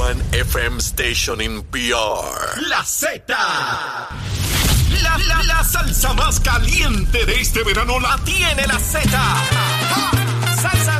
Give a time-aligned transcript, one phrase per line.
[0.00, 2.24] one FM station in PR.
[2.70, 3.22] La Z.
[5.02, 9.10] La, la, la salsa más caliente de este verano la tiene la Z.
[10.62, 10.99] Salsa.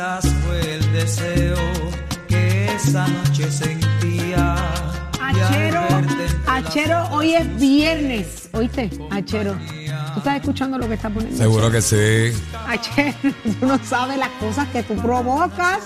[0.00, 1.58] Quizás fue el deseo
[2.26, 4.56] que esa noche sentía.
[5.20, 5.82] Achero,
[6.46, 8.48] Achero, hoy es viernes.
[8.52, 8.88] ¿Oíste?
[9.10, 9.52] Achero.
[10.14, 11.36] ¿Tú estás escuchando lo que está poniendo?
[11.36, 12.32] Seguro que sí.
[12.66, 13.14] Achero,
[13.60, 15.80] tú no sabes las cosas que tú provocas.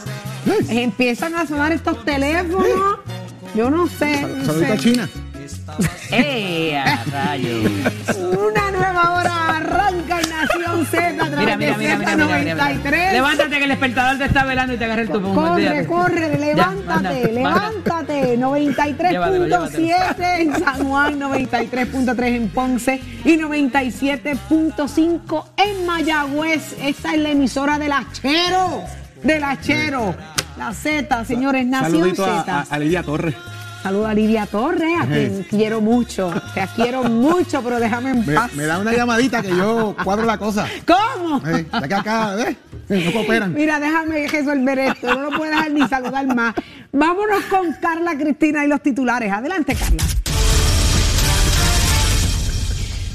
[0.68, 3.00] Empiezan a sonar estos teléfonos.
[3.56, 4.22] Yo no sé.
[4.22, 4.78] no sé.
[4.78, 5.08] China.
[6.12, 7.70] ¡Eh, a rayos!
[8.16, 8.63] Una
[8.94, 12.54] nueva hora arranca en Nación Z a través Mira, mira, de mira, mira, mira, mira,
[12.54, 12.70] mira.
[12.82, 13.12] Z93.
[13.12, 15.34] Levántate que el despertador te está velando y te agarra el tubo.
[15.34, 18.36] Corre, corre, levántate, manda, levántate.
[18.36, 26.74] Llévatelo, 93.7 en San Juan, 93.3 en Ponce y 97.5 en Mayagüez.
[26.82, 28.82] Esta es la emisora del Achero,
[29.22, 30.14] del Achero.
[30.58, 32.66] La Z, señores, Nación Saludito a, Z.
[32.70, 33.34] a- a Lidia Torres.
[33.84, 36.32] Saluda a Lidia Torres, a quien quiero mucho.
[36.54, 38.54] Te quiero mucho, pero déjame en Me, paz.
[38.54, 40.66] me da una llamadita que yo cuadro la cosa.
[40.86, 41.42] ¿Cómo?
[41.46, 42.56] Eh, que acá, ¿ves?
[42.88, 43.52] No cooperan.
[43.52, 45.14] Mira, déjame resolver esto.
[45.14, 46.54] No lo puedo dejar ni saludar más.
[46.92, 49.30] Vámonos con Carla Cristina y los titulares.
[49.30, 50.02] Adelante, Carla.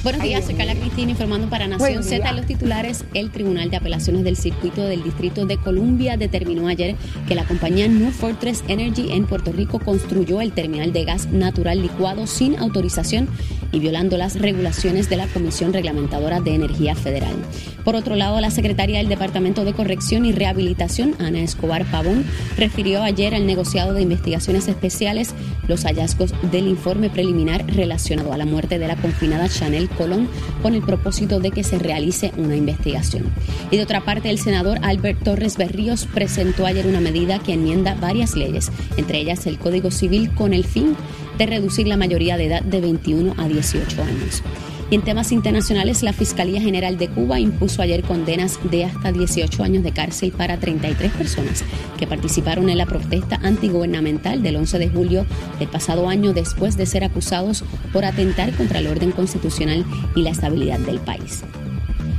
[0.01, 2.29] Buenos días, soy Carla Cristina informando para Nación Z.
[2.29, 6.95] En los titulares, el Tribunal de Apelaciones del Circuito del Distrito de Columbia determinó ayer
[7.27, 11.81] que la compañía New Fortress Energy en Puerto Rico construyó el terminal de gas natural
[11.81, 13.27] licuado sin autorización
[13.73, 17.35] y violando las regulaciones de la Comisión Reglamentadora de Energía Federal.
[17.83, 22.25] Por otro lado, la secretaria del Departamento de Corrección y Rehabilitación, Ana Escobar Pavón,
[22.57, 25.33] refirió ayer al negociado de investigaciones especiales
[25.67, 30.27] los hallazgos del informe preliminar relacionado a la muerte de la confinada Chanel Colón
[30.61, 33.23] con el propósito de que se realice una investigación.
[33.71, 37.95] Y de otra parte, el senador Albert Torres Berríos presentó ayer una medida que enmienda
[37.95, 40.95] varias leyes, entre ellas el Código Civil, con el fin
[41.39, 44.43] de reducir la mayoría de edad de 21 a 18 años.
[44.91, 49.63] Y en temas internacionales, la Fiscalía General de Cuba impuso ayer condenas de hasta 18
[49.63, 51.63] años de cárcel para 33 personas
[51.97, 55.25] que participaron en la protesta antigubernamental del 11 de julio
[55.59, 57.63] del pasado año después de ser acusados
[57.93, 59.85] por atentar contra el orden constitucional
[60.15, 61.43] y la estabilidad del país.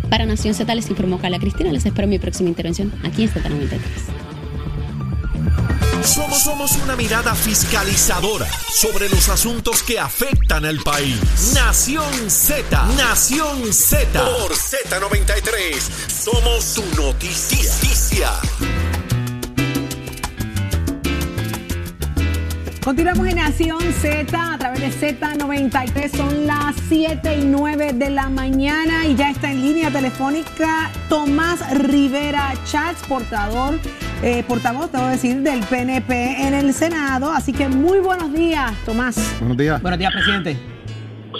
[0.09, 1.73] Para Nación Z les informó Carla Cristina.
[1.73, 4.20] Les espero mi próxima intervención aquí en Z93.
[6.43, 11.21] Somos, una mirada fiscalizadora sobre los asuntos que afectan al país.
[11.53, 14.07] Nación Z, Nación Z.
[14.25, 15.79] Por Z93,
[16.09, 18.31] somos su noticia.
[22.83, 26.17] Continuamos en Nación Z a través de Z93.
[26.17, 31.61] Son las 7 y 9 de la mañana y ya está en línea telefónica Tomás
[31.75, 33.79] Rivera Chats, portador,
[34.23, 37.31] eh, portavoz, debo decir, del PNP en el Senado.
[37.31, 39.17] Así que muy buenos días, Tomás.
[39.41, 39.81] Buenos días.
[39.81, 40.57] Buenos días, presidente.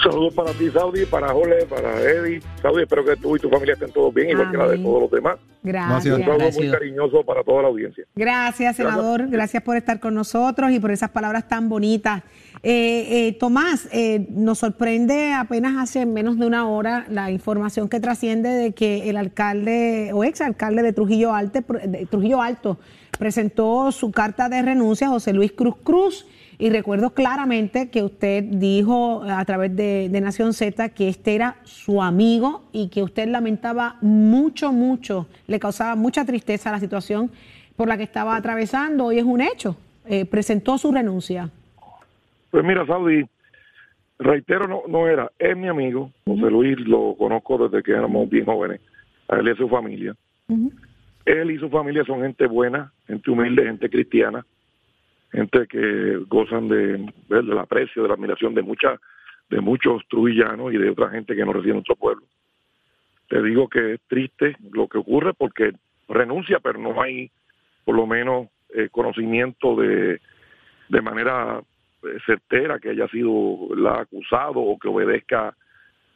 [0.03, 2.41] Saludos para ti, Saudi, para Jole, para Eddie.
[2.63, 5.03] Saudi, espero que tú y tu familia estén todos bien, igual que la de todos
[5.03, 5.37] los demás.
[5.63, 6.17] Gracias.
[6.17, 8.05] Un saludo muy cariñoso para toda la audiencia.
[8.15, 9.29] Gracias, senador.
[9.29, 12.23] Gracias por estar con nosotros y por esas palabras tan bonitas.
[12.63, 18.01] Eh, eh, Tomás, eh, nos sorprende apenas hace menos de una hora la información que
[18.01, 22.79] trasciende de que el alcalde o exalcalde de Trujillo, Alte, de Trujillo Alto
[23.19, 26.27] presentó su carta de renuncia a José Luis Cruz Cruz.
[26.59, 31.57] Y recuerdo claramente que usted dijo a través de, de Nación Z que este era
[31.65, 37.31] su amigo y que usted lamentaba mucho, mucho, le causaba mucha tristeza la situación
[37.77, 39.07] por la que estaba atravesando.
[39.07, 39.79] Hoy es un hecho.
[40.05, 41.51] Eh, presentó su renuncia.
[42.51, 43.25] Pues mira, Saudi,
[44.19, 48.45] reitero, no, no era, es mi amigo, José Luis, lo conozco desde que éramos bien
[48.45, 48.81] jóvenes,
[49.29, 50.15] a él y a su familia.
[51.25, 54.45] Él y su familia son gente buena, gente humilde, gente cristiana,
[55.31, 58.99] gente que gozan de, del aprecio, de la admiración de mucha,
[59.49, 62.25] de muchos trujillanos y de otra gente que no reside en nuestro pueblo.
[63.29, 65.73] Te digo que es triste lo que ocurre porque
[66.09, 67.31] renuncia, pero no hay
[67.85, 70.21] por lo menos eh, conocimiento de,
[70.89, 71.63] de manera
[72.27, 75.55] certera que haya sido la acusado o que obedezca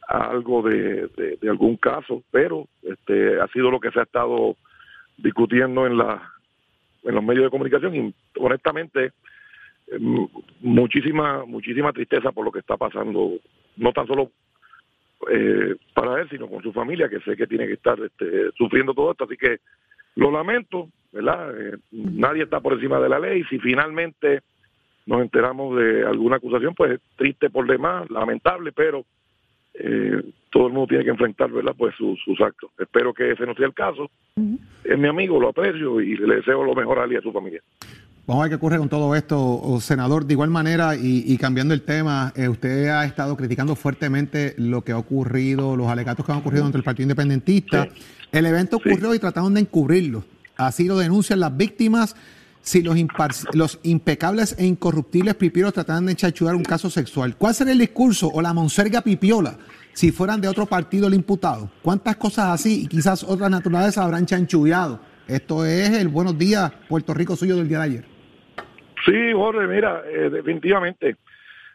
[0.08, 4.56] a algo de, de- algún caso, pero este ha sido lo que se ha estado
[5.16, 6.30] discutiendo en la
[7.04, 9.12] en los medios de comunicación y honestamente eh,
[9.96, 10.28] m-
[10.60, 13.32] muchísima muchísima tristeza por lo que está pasando
[13.76, 14.30] no tan solo
[15.30, 18.92] eh, para él sino con su familia que sé que tiene que estar este, sufriendo
[18.94, 19.24] todo esto.
[19.24, 19.58] Así que
[20.16, 23.44] lo lamento verdad Eh, nadie está por encima de la ley.
[23.44, 24.42] Si finalmente
[25.06, 29.04] nos enteramos de alguna acusación pues triste por demás lamentable pero
[29.74, 33.46] eh, todo el mundo tiene que enfrentar verdad pues sus, sus actos espero que ese
[33.46, 34.10] no sea el caso
[34.84, 37.32] es mi amigo lo aprecio y le deseo lo mejor a él y a su
[37.32, 37.60] familia
[38.26, 40.24] Vamos a ver qué ocurre con todo esto, senador.
[40.24, 44.80] De igual manera, y, y cambiando el tema, eh, usted ha estado criticando fuertemente lo
[44.82, 47.86] que ha ocurrido, los alegatos que han ocurrido entre el Partido Independentista.
[48.32, 50.24] El evento ocurrió y trataron de encubrirlo.
[50.56, 52.16] Así lo denuncian las víctimas.
[52.64, 52.96] Si los,
[53.52, 58.30] los impecables e incorruptibles pipiolos trataran de enchachurar un caso sexual, ¿cuál sería el discurso
[58.32, 59.58] o la monserga pipiola
[59.92, 61.70] si fueran de otro partido el imputado?
[61.82, 64.98] ¿Cuántas cosas así y quizás otras naturales habrán chanchullado?
[65.28, 68.04] Esto es el buenos días Puerto Rico suyo del día de ayer.
[69.04, 71.16] Sí, Jorge, mira, eh, definitivamente.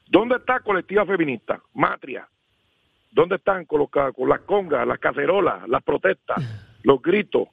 [0.08, 1.62] ¿Dónde está colectiva feminista?
[1.76, 2.28] Matria.
[3.12, 6.38] ¿Dónde están con, con las congas, las cacerolas, las protestas,
[6.82, 7.48] los gritos?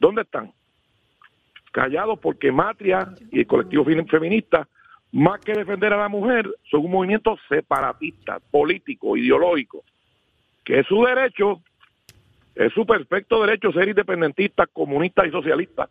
[0.00, 0.52] ¿Dónde están?
[1.76, 4.66] Callados porque Matria y el colectivo feminista,
[5.12, 9.84] más que defender a la mujer, son un movimiento separatista, político, ideológico,
[10.64, 11.60] que es su derecho,
[12.54, 15.86] es su perfecto derecho ser independentista, comunista y socialista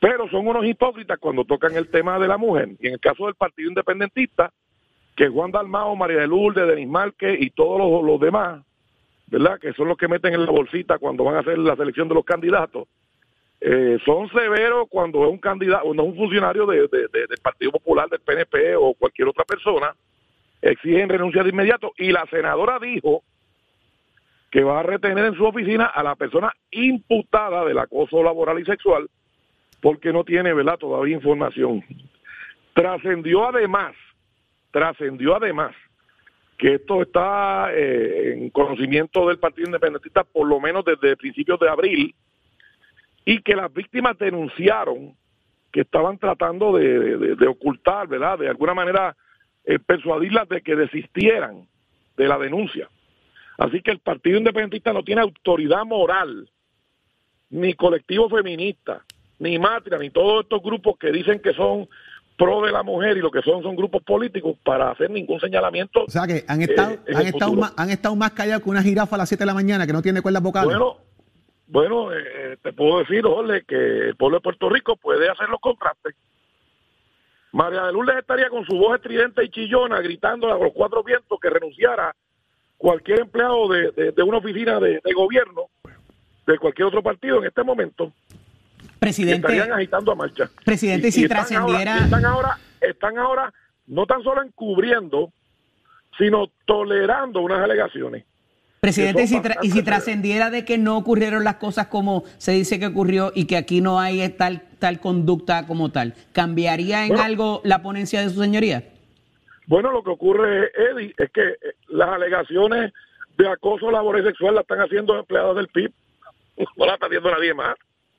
[0.00, 2.68] pero son unos hipócritas cuando tocan el tema de la mujer.
[2.78, 4.52] Y en el caso del Partido Independentista,
[5.16, 8.62] que Juan Dalmao, María de Lourdes, Denis Márquez y todos los, los demás,
[9.28, 9.58] ¿verdad?
[9.58, 12.14] Que son los que meten en la bolsita cuando van a hacer la selección de
[12.16, 12.86] los candidatos,
[13.66, 18.10] eh, son severos cuando es un candidato, cuando es un funcionario de- del Partido Popular,
[18.10, 19.94] del PNP o cualquier otra persona,
[20.60, 21.92] exigen renuncia de inmediato.
[21.96, 23.22] Y la senadora dijo
[24.50, 28.66] que va a retener en su oficina a la persona imputada del acoso laboral y
[28.66, 29.08] sexual
[29.80, 31.82] porque no tiene, ¿verdad?, todavía información.
[32.74, 33.94] Trascendió además,
[34.72, 35.74] trascendió además
[36.58, 41.68] que esto está eh, en conocimiento del Partido Independentista por lo menos desde principios de
[41.68, 42.14] abril
[43.24, 45.14] y que las víctimas denunciaron
[45.72, 49.16] que estaban tratando de, de- de ocultar, ¿verdad?, de alguna manera
[49.64, 51.66] eh, persuadirlas de que desistieran
[52.16, 52.88] de la denuncia.
[53.58, 56.48] Así que el Partido Independentista no tiene autoridad moral,
[57.50, 59.02] ni colectivo feminista,
[59.38, 61.88] ni Matria, ni todos estos grupos que dicen que son
[62.36, 66.04] pro de la mujer y lo que son son grupos políticos para hacer ningún señalamiento.
[66.04, 68.82] O sea que han estado, eh, han estado, más, han estado más callados que una
[68.82, 70.66] jirafa a las 7 de la mañana que no tiene cuerdas vocales.
[70.76, 70.96] Bueno,
[71.66, 75.60] bueno, eh, te puedo decir, Jorge, que el pueblo de Puerto Rico puede hacer los
[75.60, 76.14] contrastes.
[77.52, 81.38] María de Lourdes estaría con su voz estridente y chillona gritando a los cuatro vientos
[81.40, 82.14] que renunciara
[82.76, 85.66] cualquier empleado de, de- de una oficina de, de gobierno
[86.46, 88.12] de cualquier otro partido en este momento.
[88.98, 90.50] Presidente, estarían agitando a marcha.
[90.64, 93.52] Presidente, y si trascendiera- ahora- están ahora, están ahora
[93.86, 95.32] no tan solo encubriendo,
[96.18, 98.24] sino tolerando unas alegaciones.
[98.84, 102.86] Presidente, y si, y trascendiera de que no ocurrieron las cosas como se dice que
[102.86, 107.22] ocurrió y que aquí no hay tal, tal conducta como tal, ¿cambiaría en Bueno.
[107.22, 108.84] algo la ponencia de su señoría?
[109.66, 112.92] Bueno, lo que ocurre, Eddie, es que eh, las alegaciones
[113.38, 115.92] de acoso laboral y sexual las están haciendo empleados del PIB.
[116.76, 117.74] No las está haciendo nadie más.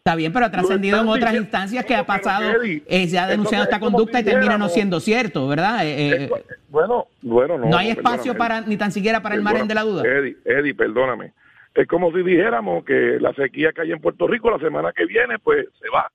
[0.08, 3.18] Está bien, pero ha trascendido en otras diciendo- instancias que ha pasado, Eddie, eh, se
[3.18, 5.84] ha denunciado es esta conducta y termina no siendo cierto, ¿verdad?
[5.84, 6.30] Eh, eh,
[6.70, 7.70] bueno, bueno, no.
[7.70, 10.04] no hay espacio para ni tan siquiera para el margen de la duda.
[10.08, 11.34] Eddie, Eddie, perdóname.
[11.74, 15.08] Es como si dijéramos que la sequía que hay en Puerto Rico la semana que
[15.08, 16.12] viene, pues se va.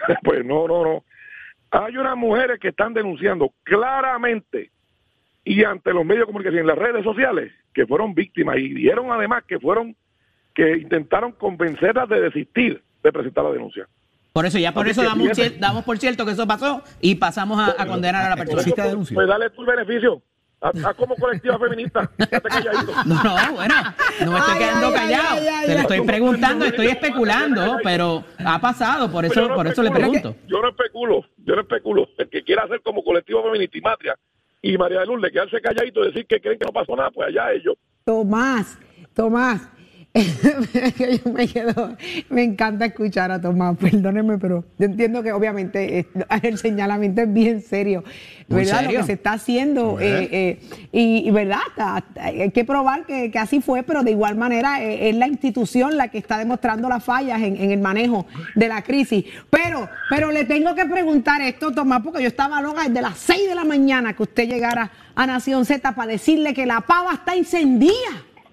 [0.22, 1.04] pues no, no, no.
[1.70, 4.70] Hay unas mujeres que están denunciando claramente
[5.42, 9.10] y ante los medios de comunicación, en las redes sociales, que fueron víctimas y dijeron
[9.10, 9.96] además que fueron,
[10.54, 13.86] que intentaron convencerlas de desistir de presentar la denuncia.
[14.32, 15.28] Por eso, ya por Así eso damos,
[15.60, 18.62] damos por cierto que eso pasó y pasamos a, a condenar a la persona.
[18.62, 19.14] Pues, denuncia.
[19.14, 20.22] pues dale tú el beneficio.
[20.60, 22.10] Haz, haz como colectiva feminista.
[23.06, 23.74] No, no, bueno,
[24.24, 25.28] no me estoy Ay, quedando ay, callado.
[25.32, 29.66] ay, ay, Te lo estoy preguntando, estoy especulando, pero ha pasado, por eso, no por
[29.66, 30.34] eso le pregunto.
[30.48, 32.08] Yo no especulo, yo no especulo.
[32.16, 34.16] El que quiera hacer como colectivo feminista y matria
[34.62, 37.28] y María de Lourdes quedarse calladito y decir que creen que no pasó nada, pues
[37.28, 37.74] allá ellos.
[38.04, 38.78] Tomás,
[39.14, 39.68] Tomás,
[40.14, 41.96] yo me quedo,
[42.28, 46.06] me encanta escuchar a Tomás, perdónenme, pero yo entiendo que obviamente eh,
[46.44, 48.04] el señalamiento es bien serio,
[48.46, 48.84] ¿verdad?
[48.84, 50.60] Lo que se está haciendo, eh, eh,
[50.92, 51.58] y, verdad,
[52.14, 56.18] hay que probar que, así fue, pero de igual manera es la institución la que
[56.18, 59.24] está demostrando las fallas en, el manejo de la crisis.
[59.50, 63.48] Pero, pero le tengo que preguntar esto, Tomás, porque yo estaba loca desde las 6
[63.48, 67.34] de la mañana que usted llegara a Nación Z para decirle que la pava está
[67.34, 67.92] encendida.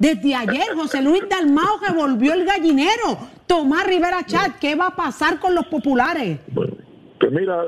[0.01, 3.19] Desde ayer, José Luis Dalmao volvió el gallinero.
[3.45, 6.39] Tomás Rivera Chat, ¿qué va a pasar con los populares?
[6.47, 6.73] Bueno,
[7.19, 7.65] pues mira,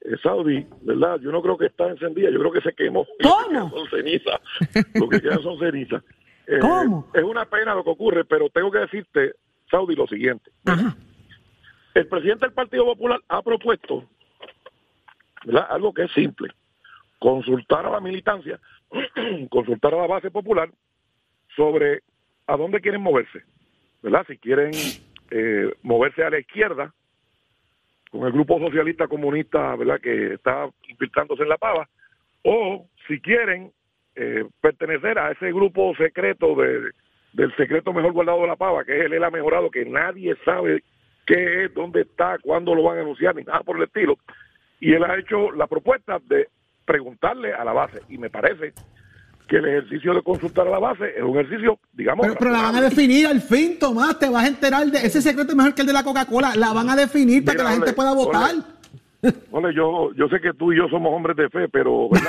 [0.00, 1.20] eh, Saudi, ¿verdad?
[1.20, 3.06] Yo no creo que está encendida, yo creo que se quemó.
[3.22, 3.68] ¿Cómo?
[3.74, 4.40] Son cenizas.
[4.94, 6.02] Lo que quedan son cenizas.
[6.46, 7.10] Eh, ¿Cómo?
[7.12, 9.34] Es una pena lo que ocurre, pero tengo que decirte,
[9.70, 10.50] Saudi, lo siguiente.
[11.92, 14.08] El presidente del Partido Popular ha propuesto
[15.44, 15.66] ¿verdad?
[15.68, 16.54] algo que es simple,
[17.18, 18.58] consultar a la militancia,
[19.50, 20.70] consultar a la base popular
[21.56, 22.00] sobre
[22.46, 23.42] a dónde quieren moverse,
[24.02, 24.24] ¿verdad?
[24.26, 24.72] Si quieren
[25.30, 26.92] eh, moverse a la izquierda,
[28.10, 30.00] con el grupo socialista comunista, ¿verdad?
[30.00, 31.88] Que está infiltrándose en la pava,
[32.42, 33.72] o si quieren
[34.16, 36.90] eh, pertenecer a ese grupo secreto de,
[37.32, 40.82] del secreto mejor guardado de la pava, que es el ELA mejorado, que nadie sabe
[41.26, 44.18] qué es, dónde está, cuándo lo van a anunciar, ni nada por el estilo.
[44.80, 46.48] Y él ha hecho la propuesta de
[46.84, 48.72] preguntarle a la base, y me parece
[49.50, 52.24] que el ejercicio de consultar a la base es un ejercicio, digamos...
[52.38, 55.56] Pero, la van a definir al fin, Tomás, te vas a enterar de ese secreto
[55.56, 58.14] mejor que el de la Coca-Cola, la van a definir para que la gente pueda
[58.14, 58.54] votar.
[59.50, 62.08] Ole, yo, yo sé que tú y yo somos hombres de fe, pero...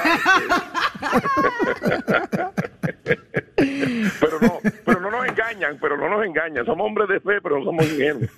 [4.20, 6.66] pero no, pero no nos engañan, pero no nos engañan.
[6.66, 8.32] Somos hombres de fe, pero no somos ingenuos.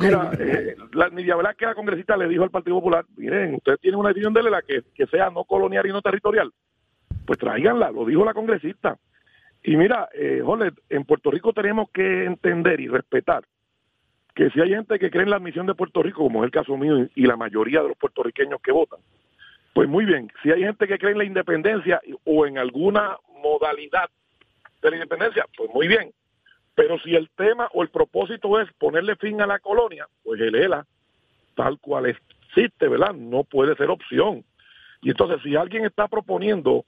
[0.00, 4.00] Mira, eh, la Nidia que la congresista le dijo al Partido Popular, miren, ustedes tienen
[4.00, 6.52] una decisión de la que, que sea no colonial y no territorial
[7.26, 8.96] pues tráiganla, lo dijo la congresista.
[9.62, 10.42] Y mira, eh,
[10.88, 13.44] en Puerto Rico tenemos que entender y respetar
[14.34, 16.50] que si hay gente que cree en la admisión de Puerto Rico, como es el
[16.50, 19.00] caso mío y la mayoría de los puertorriqueños que votan,
[19.72, 24.08] pues muy bien, si hay gente que cree en la independencia o en alguna modalidad
[24.82, 26.12] de la independencia, pues muy bien.
[26.74, 30.54] Pero si el tema o el propósito es ponerle fin a la colonia, pues el
[30.54, 30.86] ELA,
[31.54, 33.14] tal cual existe, ¿verdad?
[33.14, 34.44] No puede ser opción.
[35.00, 36.84] Y entonces, si alguien está proponiendo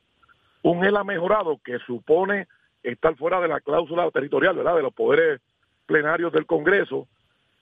[0.62, 2.46] un ELA mejorado que supone
[2.82, 4.76] estar fuera de la cláusula territorial, ¿verdad?
[4.76, 5.40] De los poderes
[5.86, 7.08] plenarios del Congreso,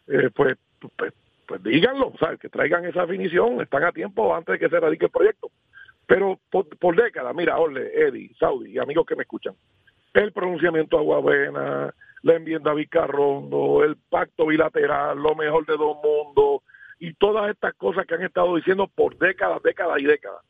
[0.08, 0.56] eh, pues,
[0.96, 1.12] pues,
[1.46, 2.38] pues, díganlo, ¿sabes?
[2.40, 5.50] Que traigan esa definición, están a tiempo antes de que se radique el proyecto.
[6.06, 9.54] Pero por, décadas, mira, Orle, Eddie, Saudi y amigos que me escuchan,
[10.14, 16.62] el pronunciamiento Aguavena, la enmienda Vicarrondo, el pacto bilateral, lo mejor de dos mundos
[17.00, 20.42] y todas estas cosas que han estado diciendo por décadas, décadas y décadas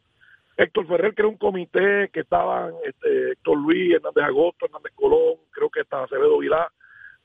[0.56, 5.68] Héctor Ferrer creó un comité que estaban este, Héctor Luis, Hernández Agosto, Hernández Colón, creo
[5.68, 6.72] que estaba Acevedo Vilá,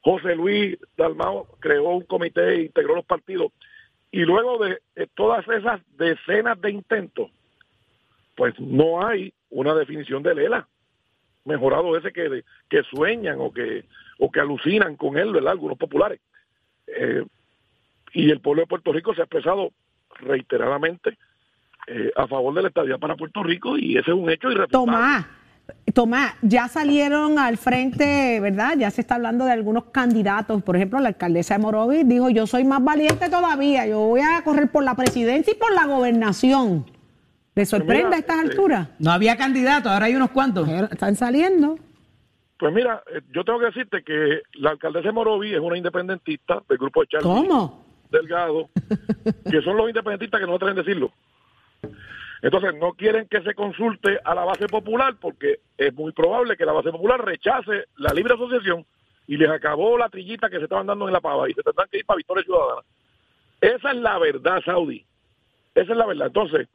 [0.02, 3.52] José Luis Dalmao creó un comité e integró los partidos.
[4.12, 4.80] Y luego de,
[5.16, 7.32] todas esas decenas de intentos,
[8.36, 10.68] pues no hay una definición de Lela
[11.46, 13.86] mejorado ese que, que sueñan o que,
[14.20, 15.54] o que alucinan con él, ¿verdad?
[15.54, 16.20] Algunos populares.
[16.88, 17.24] Eh,
[18.14, 19.72] y el pueblo de Puerto Rico se ha expresado
[20.20, 21.18] reiteradamente
[21.88, 24.92] eh, a favor de la estadía para Puerto Rico y ese es un hecho irrefutable.
[24.92, 25.26] Tomás,
[25.94, 28.76] Tomás, ya salieron al frente, ¿verdad?
[28.78, 30.64] Ya se está hablando de algunos candidatos.
[30.64, 34.42] Por ejemplo, la alcaldesa de Morovis dijo, yo soy más valiente todavía, yo voy a
[34.44, 36.86] correr por la presidencia y por la gobernación.
[37.54, 38.90] ¿Le pues sorprende a estas eh, alturas?
[39.00, 40.70] No había candidatos, ahora hay unos cuantos.
[40.70, 41.78] Están saliendo.
[42.58, 46.62] Pues mira, eh, yo tengo que decirte que la alcaldesa de Morovis es una independentista
[46.70, 47.84] del grupo de Charlie ¿Cómo?
[48.10, 48.70] Delgado,
[49.50, 51.12] que son los independentistas que no traen decirlo.
[52.42, 56.66] Entonces no quieren que se consulte a la base popular porque es muy probable que
[56.66, 58.86] la base popular rechace la libre asociación
[59.28, 61.88] y les acabó la trillita que se estaban dando en la pava y se tendrán
[61.90, 62.82] que ir para Victoria Ciudadana.
[63.62, 65.06] Esa es la verdad, Saudi.
[65.76, 66.28] Esa es la verdad.
[66.28, 66.68] Entonces,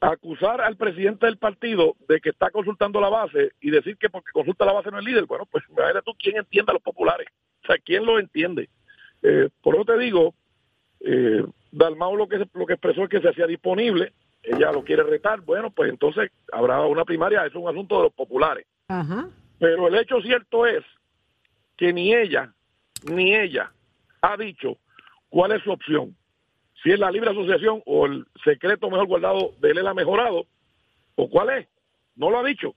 [0.00, 4.32] acusar al presidente del partido de que está consultando la base y decir que porque
[4.32, 7.28] consulta la base no es líder, bueno, pues imagínate tú quién entiende a los populares.
[7.64, 8.70] O sea, quién lo entiende.
[9.22, 10.34] Eh, por eso te digo,
[11.00, 14.12] eh, Dalmau lo que, lo que expresó es que se hacía disponible
[14.46, 18.12] ella lo quiere retar, bueno, pues entonces habrá una primaria, es un asunto de los
[18.12, 18.66] populares.
[19.58, 20.84] Pero el hecho cierto es
[21.76, 22.52] que ni ella,
[23.10, 23.72] ni ella
[24.20, 24.78] ha dicho
[25.28, 26.16] cuál es su opción.
[26.82, 30.46] Si es la libre asociación o el secreto mejor guardado de él ha mejorado,
[31.16, 31.68] o cuál es.
[32.14, 32.74] No lo ha dicho.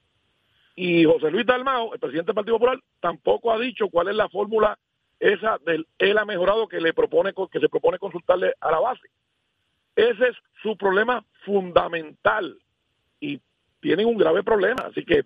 [0.75, 4.29] Y José Luis Dalmao, el presidente del Partido Popular, tampoco ha dicho cuál es la
[4.29, 4.77] fórmula
[5.19, 9.09] esa del él ha mejorado que le propone que se propone consultarle a la base.
[9.99, 12.57] Ese es su problema fundamental
[13.19, 13.39] y
[13.81, 14.85] tienen un grave problema.
[14.89, 15.23] Así que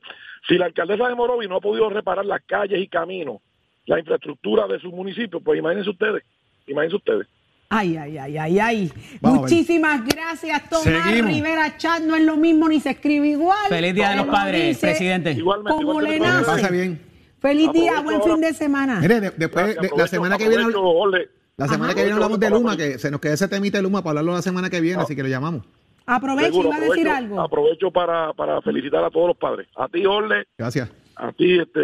[0.47, 3.37] si la alcaldesa de Morovi no ha podido reparar las calles y caminos
[3.85, 6.23] la infraestructura de su municipio, pues imagínense ustedes,
[6.67, 7.27] imagínense ustedes.
[7.69, 8.91] Ay, ay, ay, ay, ay.
[9.19, 9.41] Vamos.
[9.41, 11.31] Muchísimas gracias, Tomás Seguimos.
[11.31, 12.01] Rivera Chat.
[12.03, 13.67] No es lo mismo ni se escribe igual.
[13.67, 15.31] Feliz Día de los Padres, dice, presidente.
[15.31, 16.45] Igualmente, Como igual le nace.
[16.45, 17.01] pase bien.
[17.39, 18.31] Feliz día, buen ahora.
[18.33, 18.99] fin de semana.
[19.01, 21.95] Mire, de- después, de- la semana que viene, Ole, la semana Ajá.
[21.95, 24.33] que viene hablamos de Luma, que se nos queda ese temita de Luma para hablarlo
[24.33, 25.63] la semana que viene, así que lo llamamos.
[26.05, 27.41] Aprovecho, seguro, iba a decir aprovecho- algo.
[27.41, 29.67] Aprovecho para, para felicitar a todos los padres.
[29.77, 30.91] A ti, Orle, Gracias.
[31.15, 31.79] a ti, este,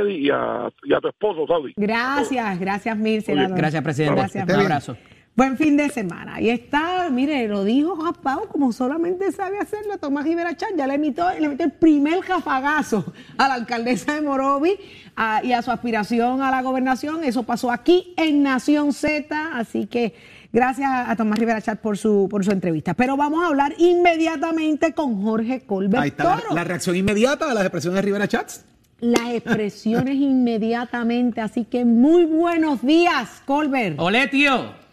[0.00, 1.72] Eddie, y a, y a tu esposo, Saudi.
[1.76, 3.56] Gracias, gracias mil, senador.
[3.56, 4.20] Gracias, presidente.
[4.20, 4.96] Gracias, Un abrazo.
[5.38, 6.34] Buen fin de semana.
[6.34, 10.70] Ahí está, mire, lo dijo Japao como solamente sabe hacerlo Tomás Rivera Chan.
[10.76, 14.72] Ya le emitió, le metió el primer jafagazo a la alcaldesa de Morovi
[15.14, 17.22] a- y a su aspiración a la gobernación.
[17.22, 19.50] Eso pasó aquí en Nación Z.
[19.56, 20.12] Así que
[20.52, 22.94] gracias a Tomás Rivera Chat por su, por su entrevista.
[22.94, 27.62] Pero vamos a hablar inmediatamente con Jorge Colbert Ahí está la reacción inmediata a las
[27.62, 28.64] expresiones de Rivera Chats.
[28.98, 31.40] Las expresiones inmediatamente.
[31.40, 34.00] Así que muy buenos días, Colbert.
[34.00, 34.87] Olé, tío.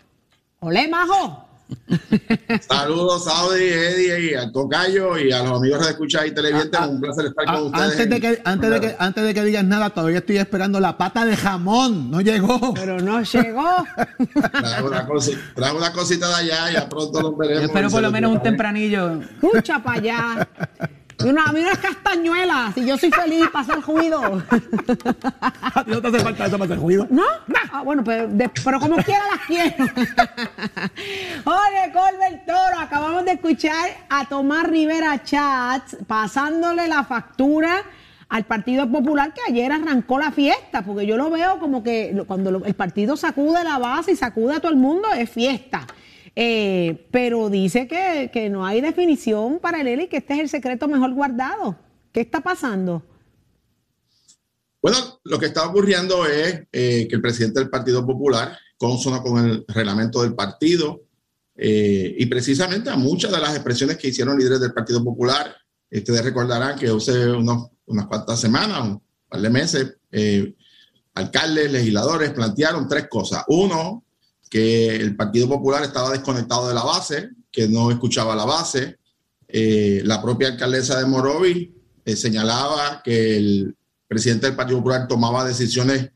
[0.59, 1.41] Olé, majo.
[2.67, 6.79] Saludos, Saudi, Eddie, y al Tocayo y a los amigos de Escucha y Televidentes.
[6.79, 7.91] Ah, un placer estar Ah, con ustedes.
[7.91, 10.95] antes, de que, antes, de que, antes de que digas nada, todavía estoy esperando la
[10.97, 12.11] pata de jamón.
[12.11, 12.73] No llegó.
[12.75, 13.83] Pero no llegó.
[14.51, 17.61] Trae una, cosi- trae una cosita de allá, ya pronto los veremos.
[17.61, 19.21] Yo espero Y por lo menos un tempranillo.
[19.21, 20.47] Escucha para allá.
[21.19, 22.77] A mí unas castañuelas.
[22.77, 24.21] Y yo soy feliz para hacer ruido.
[25.61, 27.07] A ti no te hace falta eso para hacer ruido.
[27.09, 27.23] ¿No?
[27.71, 29.75] Ah, bueno, pero, de- pero como quiera las quiero.
[31.45, 37.83] Oye, Colbert Toro, acabamos de escuchar a Tomás Rivera Chats pasándole la factura
[38.29, 42.63] al Partido Popular que ayer arrancó la fiesta, porque yo lo veo como que cuando
[42.65, 45.85] el partido sacude la base y sacude a todo el mundo es fiesta.
[46.35, 50.49] Eh, pero dice que, que no hay definición para él y que este es el
[50.49, 51.77] secreto mejor guardado.
[52.11, 53.03] ¿Qué está pasando?
[54.81, 59.43] Bueno, lo que está ocurriendo es eh, que el presidente del Partido Popular, consono con
[59.43, 61.01] el reglamento del partido,
[61.55, 65.55] eh, y precisamente a muchas de las expresiones que hicieron líderes del Partido Popular,
[65.89, 70.53] ustedes recordarán que hace unos- unas cuantas semanas, un par de meses, eh,
[71.13, 73.43] alcaldes, legisladores plantearon tres cosas.
[73.47, 74.03] Uno,
[74.49, 78.97] que el Partido Popular estaba desconectado de la base, que no escuchaba la base.
[79.47, 81.73] Eh, la propia alcaldesa de Morovi
[82.03, 83.75] eh, señalaba que el
[84.07, 86.09] presidente del Partido Popular tomaba decisiones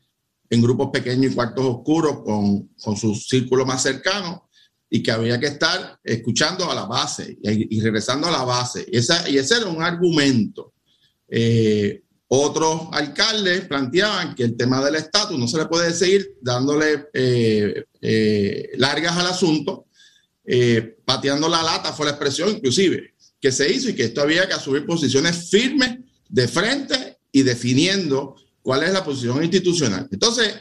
[0.48, 4.48] en grupos pequeños y cuartos oscuros con, con su círculo más cercano
[4.88, 8.84] y que había que estar escuchando a la base y, y regresando a la base.
[8.90, 10.74] Y, esa, y ese era un argumento.
[11.28, 12.02] Eh,
[12.32, 17.84] otros alcaldes planteaban que el tema del estatus no se le puede seguir dándole eh,
[18.00, 19.86] eh, largas al asunto,
[20.44, 24.46] eh, pateando la lata fue la expresión inclusive que se hizo y que esto había
[24.46, 30.06] que asumir posiciones firmes de frente y definiendo cuál es la posición institucional.
[30.12, 30.54] Entonces,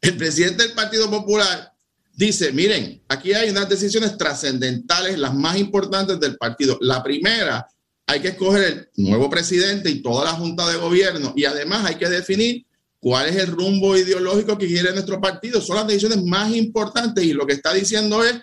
[0.00, 1.72] el presidente del Partido Popular
[2.14, 6.78] dice, miren, aquí hay unas decisiones trascendentales, las más importantes del partido.
[6.82, 7.66] La primera,
[8.10, 8.62] hay que escoger
[8.96, 12.66] el nuevo presidente y toda la junta de gobierno y además hay que definir
[12.98, 15.60] cuál es el rumbo ideológico que quiere nuestro partido.
[15.60, 18.34] Son las decisiones más importantes y lo que está diciendo es,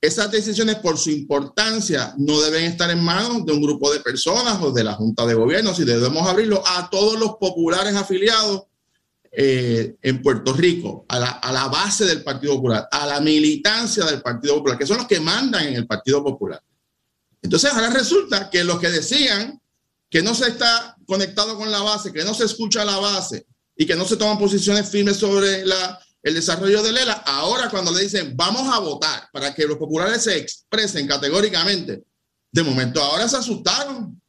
[0.00, 4.62] esas decisiones por su importancia no deben estar en manos de un grupo de personas
[4.62, 8.66] o de la junta de gobierno, si debemos abrirlo a todos los populares afiliados
[9.32, 14.58] eh, en Puerto Rico, a la base del Partido Popular, a la militancia del Partido
[14.58, 16.62] Popular, que son los que mandan en el Partido Popular.
[17.42, 19.60] Entonces ahora resulta que los que decían
[20.10, 23.46] que no se está conectado con la base, que no se escucha la base
[23.76, 28.02] y que no se toman posiciones firmes sobre el desarrollo de Lela, ahora cuando le
[28.02, 32.02] dicen vamos a votar para que los populares se expresen categóricamente,
[32.50, 34.20] de momento ahora se asustaron.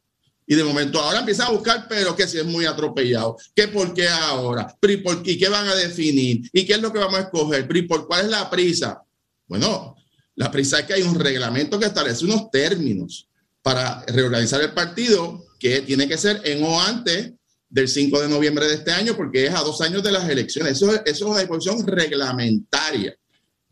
[0.46, 3.94] Y de momento ahora empiezan a buscar, pero que si es muy atropellado, que por
[3.94, 6.98] qué ahora, ¿Pero y qué, ¿Y qué van a definir, y qué es lo que
[6.98, 9.00] vamos a escoger, ¿Pero y por cuál es la prisa.
[9.46, 9.94] Bueno,
[10.40, 13.28] la prisa es que hay un reglamento que establece unos términos
[13.60, 17.32] para reorganizar el partido que tiene que ser en o antes
[17.68, 20.72] del 5 de noviembre de este año, porque es a dos años de las elecciones.
[20.72, 23.14] Eso, es- eso es una disposición reglamentaria.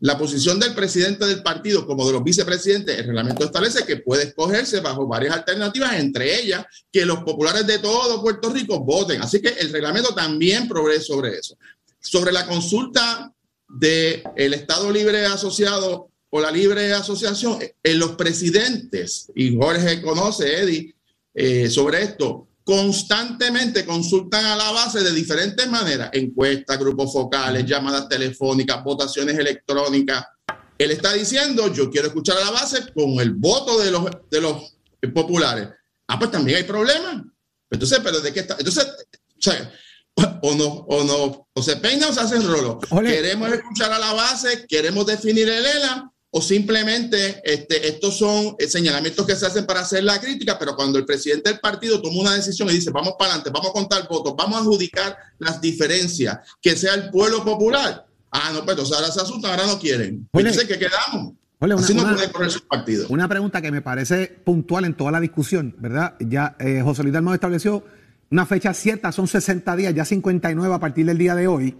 [0.01, 4.25] La posición del presidente del partido, como de los vicepresidentes, el reglamento establece que puede
[4.25, 9.23] escogerse bajo varias alternativas, entre ellas que los populares de todo Puerto Rico voten.
[9.23, 11.57] Así que el reglamento también provee sobre eso.
[11.99, 13.33] Sobre la consulta
[13.67, 20.95] del Estado Libre Asociado o la Libre Asociación, en los presidentes, y Jorge conoce, Eddie,
[21.33, 28.07] eh, sobre esto, constantemente consultan a la base de diferentes maneras, encuestas, grupos focales, llamadas
[28.07, 30.23] telefónicas, votaciones electrónicas.
[30.77, 34.41] Él está diciendo, yo quiero escuchar a la base con el voto de los, de
[34.41, 34.75] los
[35.13, 35.69] populares.
[36.07, 37.23] Ah, pues también hay problemas.
[37.71, 38.55] Entonces, pero de qué está.
[38.57, 39.71] Entonces, o sea,
[40.43, 42.79] o no, o no, o se peina o se hace rolo.
[43.03, 48.67] Queremos escuchar a la base, queremos definir el ELA o simplemente este, estos son eh,
[48.67, 52.21] señalamientos que se hacen para hacer la crítica, pero cuando el presidente del partido toma
[52.21, 55.59] una decisión y dice, vamos para adelante, vamos a contar votos, vamos a adjudicar las
[55.59, 58.05] diferencias, que sea el pueblo popular.
[58.31, 60.27] Ah, no, pues ahora se asustan, ahora no quieren.
[60.31, 61.33] Dice que quedamos.
[61.59, 63.07] una, Así no puede correr su partido.
[63.09, 66.13] Una pregunta que me parece puntual en toda la discusión, ¿verdad?
[66.19, 67.83] Ya eh, José Luis Dalmau estableció
[68.29, 71.75] una fecha cierta, son 60 días, ya 59 a partir del día de hoy.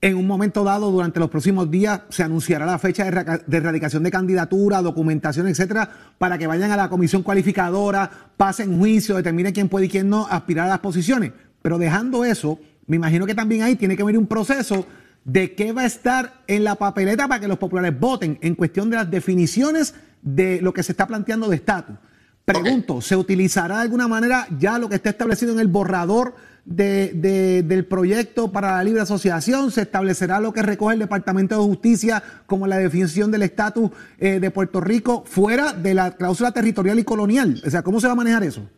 [0.00, 4.10] En un momento dado, durante los próximos días, se anunciará la fecha de, erradicación de
[4.10, 9.86] candidatura, documentación, etcétera, para que vayan a la comisión cualificadora, pasen juicio, determinen quién puede
[9.86, 11.32] y quién no aspirar a las posiciones.
[11.62, 14.86] Pero dejando eso, me imagino que también ahí tiene que haber un proceso
[15.24, 18.90] de qué va a estar en la papeleta para que los populares voten en cuestión
[18.90, 21.96] de las definiciones de lo que se está planteando de estatus.
[22.44, 26.34] Pregunto, ¿se utilizará de alguna manera ya lo que está establecido en el borrador
[26.66, 29.70] de, del proyecto para la libre asociación?
[29.70, 34.40] ¿Se establecerá lo que recoge el Departamento de Justicia como la definición del estatus eh,
[34.40, 37.62] de Puerto Rico fuera de la cláusula territorial y colonial?
[37.64, 38.68] O sea, ¿cómo se va a manejar eso?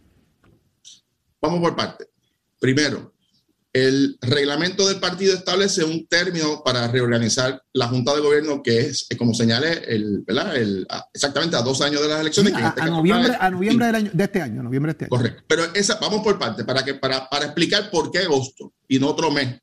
[1.41, 2.07] Vamos por parte.
[2.61, 3.13] Primero,
[3.87, 9.07] el reglamento del partido establece un término para reorganizar la Junta de Gobierno que es,
[9.11, 12.55] eh, como señalé, el, El, exactamente a dos años de las elecciones.
[12.55, 15.11] a, este noviembre, a noviembre del año, de este año, noviembre de este año.
[15.11, 15.43] Correcto.
[15.47, 19.09] Pero esa, vamos por parte, para, que, para, para explicar por qué agosto y no
[19.09, 19.61] otro mes.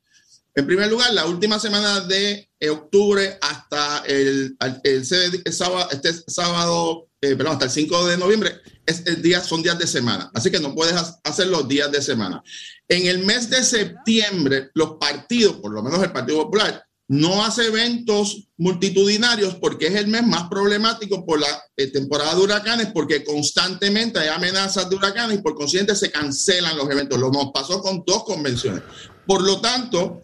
[0.57, 7.35] En primer lugar, la última semana de octubre hasta el, el, sábado, este sábado, eh,
[7.35, 10.29] perdón, hasta el 5 de noviembre, es el día, son días de semana.
[10.33, 12.43] Así que no puedes hacer los días de semana.
[12.87, 17.67] En el mes de septiembre, los partidos, por lo menos el Partido Popular, no hace
[17.67, 23.23] eventos multitudinarios porque es el mes más problemático por la eh, temporada de huracanes, porque
[23.23, 27.19] constantemente hay amenazas de huracanes y por consiguiente se cancelan los eventos.
[27.19, 28.83] Lo nos pasó con dos convenciones.
[29.25, 30.21] Por lo tanto,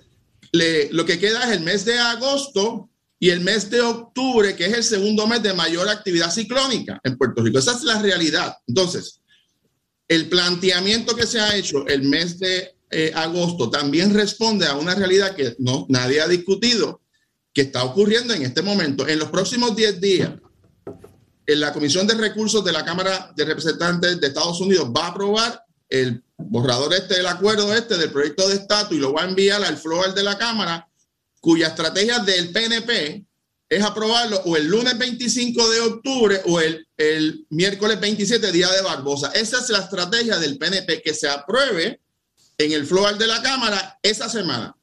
[0.52, 2.91] lo que queda es el mes de agosto
[3.22, 7.20] y el mes de octubre, que es el segundo mes de mayor actividad ciclónica en
[7.20, 7.60] Puerto Rico.
[7.60, 8.58] Esa es la realidad.
[8.66, 9.22] Entonces,
[10.08, 14.96] el planteamiento que se ha hecho el mes de eh, agosto también responde a una
[14.96, 17.02] realidad que no, nadie ha discutido,
[17.54, 19.08] que está ocurriendo en este momento.
[19.08, 20.32] En los próximos 10 días,
[21.46, 25.10] en la Comisión de Recursos de la Cámara de Representantes de Estados Unidos va a
[25.10, 29.30] aprobar el borrador este del acuerdo este del proyecto de estatus y lo va a
[29.30, 30.88] enviar al floor de la Cámara,
[31.42, 33.26] cuya estrategia del PNP
[33.68, 38.82] es aprobarlo o el lunes 25 de octubre o el, el miércoles 27, día de
[38.82, 39.32] Barbosa.
[39.34, 42.02] Esa es la estrategia del PNP, que se apruebe
[42.58, 44.76] en el floor de la Cámara esa semana.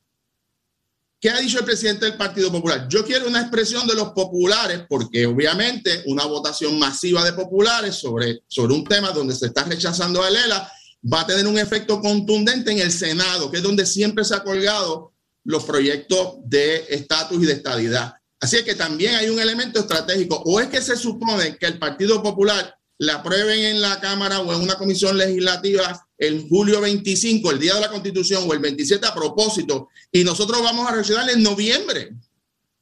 [1.20, 2.86] ¿Qué ha dicho el presidente del Partido Popular?
[2.88, 8.42] Yo quiero una expresión de los populares, porque obviamente una votación masiva de populares sobre,
[8.46, 10.72] sobre un tema donde se está rechazando a Lela
[11.12, 14.42] va a tener un efecto contundente en el Senado, que es donde siempre se ha
[14.42, 15.12] colgado
[15.48, 18.12] los proyectos de estatus y de estadidad.
[18.38, 20.42] Así que también hay un elemento estratégico.
[20.44, 24.52] O es que se supone que el Partido Popular la aprueben en la Cámara o
[24.52, 29.06] en una comisión legislativa el julio 25, el día de la Constitución, o el 27
[29.06, 32.10] a propósito, y nosotros vamos a reaccionar en noviembre,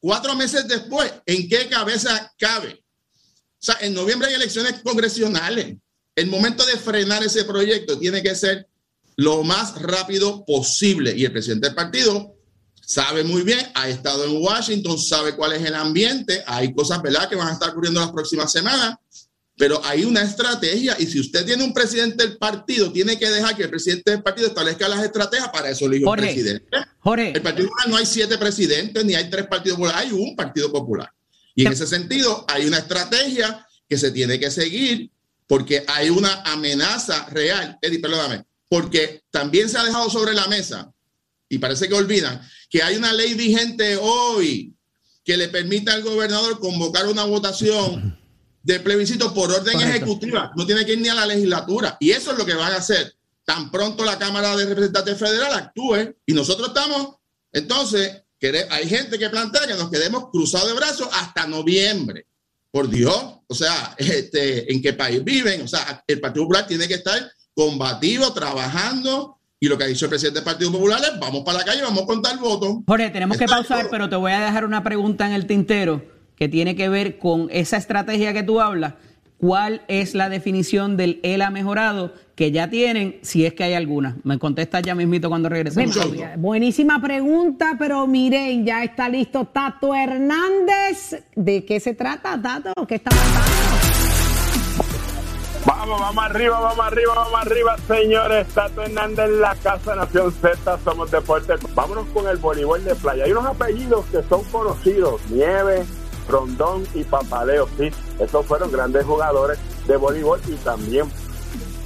[0.00, 1.12] cuatro meses después.
[1.24, 2.82] ¿En qué cabeza cabe?
[3.12, 5.76] O sea, en noviembre hay elecciones congresionales.
[6.16, 8.66] El momento de frenar ese proyecto tiene que ser
[9.14, 11.14] lo más rápido posible.
[11.16, 12.35] Y el presidente del partido
[12.86, 17.28] sabe muy bien, ha estado en Washington, sabe cuál es el ambiente, hay cosas, ¿verdad?,
[17.28, 18.94] que van a estar ocurriendo las próximas semanas,
[19.56, 23.56] pero hay una estrategia y si usted tiene un presidente del partido, tiene que dejar
[23.56, 26.68] que el presidente del partido establezca las estrategias para eso eligió el presidente.
[27.34, 30.70] El Partido Popular no hay siete presidentes ni hay tres partidos populares, hay un Partido
[30.70, 31.10] Popular.
[31.56, 35.10] Y en ese sentido hay una estrategia que se tiene que seguir
[35.48, 37.78] porque hay una amenaza real.
[37.82, 40.92] Eddie, perdóname, porque también se ha dejado sobre la mesa
[41.48, 42.40] y parece que olvidan
[42.76, 44.76] que hay una ley vigente hoy
[45.24, 48.20] que le permite al gobernador convocar una votación
[48.62, 50.52] de plebiscito por orden ejecutiva.
[50.54, 51.96] No tiene que ir ni a la legislatura.
[52.00, 53.16] Y eso es lo que van a hacer.
[53.46, 57.16] Tan pronto la Cámara de Representantes Federal actúe y nosotros estamos,
[57.50, 58.24] entonces,
[58.68, 62.26] hay gente que plantea que nos quedemos cruzados de brazos hasta noviembre.
[62.70, 65.62] Por Dios, o sea, este, ¿en qué país viven?
[65.62, 70.04] O sea, el Partido Popular tiene que estar combativo, trabajando y lo que ha dicho
[70.06, 72.76] el presidente del Partido Popular es, vamos para la calle, vamos a contar votos.
[72.86, 76.02] Jorge, tenemos que pausar, pero te voy a dejar una pregunta en el tintero
[76.36, 78.94] que tiene que ver con esa estrategia que tú hablas.
[79.38, 84.16] ¿Cuál es la definición del ELA mejorado que ya tienen, si es que hay alguna?
[84.24, 85.96] Me contesta ya mismito cuando regresemos.
[86.38, 91.24] buenísima pregunta, pero miren, ya está listo Tato Hernández.
[91.34, 92.86] ¿De qué se trata, Tato?
[92.86, 93.85] ¿Qué está pasando?
[95.88, 98.48] Vamos, arriba, vamos arriba, vamos arriba, señores.
[98.48, 101.54] Tato Hernández en la Casa Nación Z, somos deporte.
[101.74, 103.24] Vámonos con el voleibol de playa.
[103.24, 105.86] Hay unos apellidos que son conocidos, Nieves,
[106.28, 111.10] Rondón y Papaleo, sí, esos fueron grandes jugadores de voleibol y también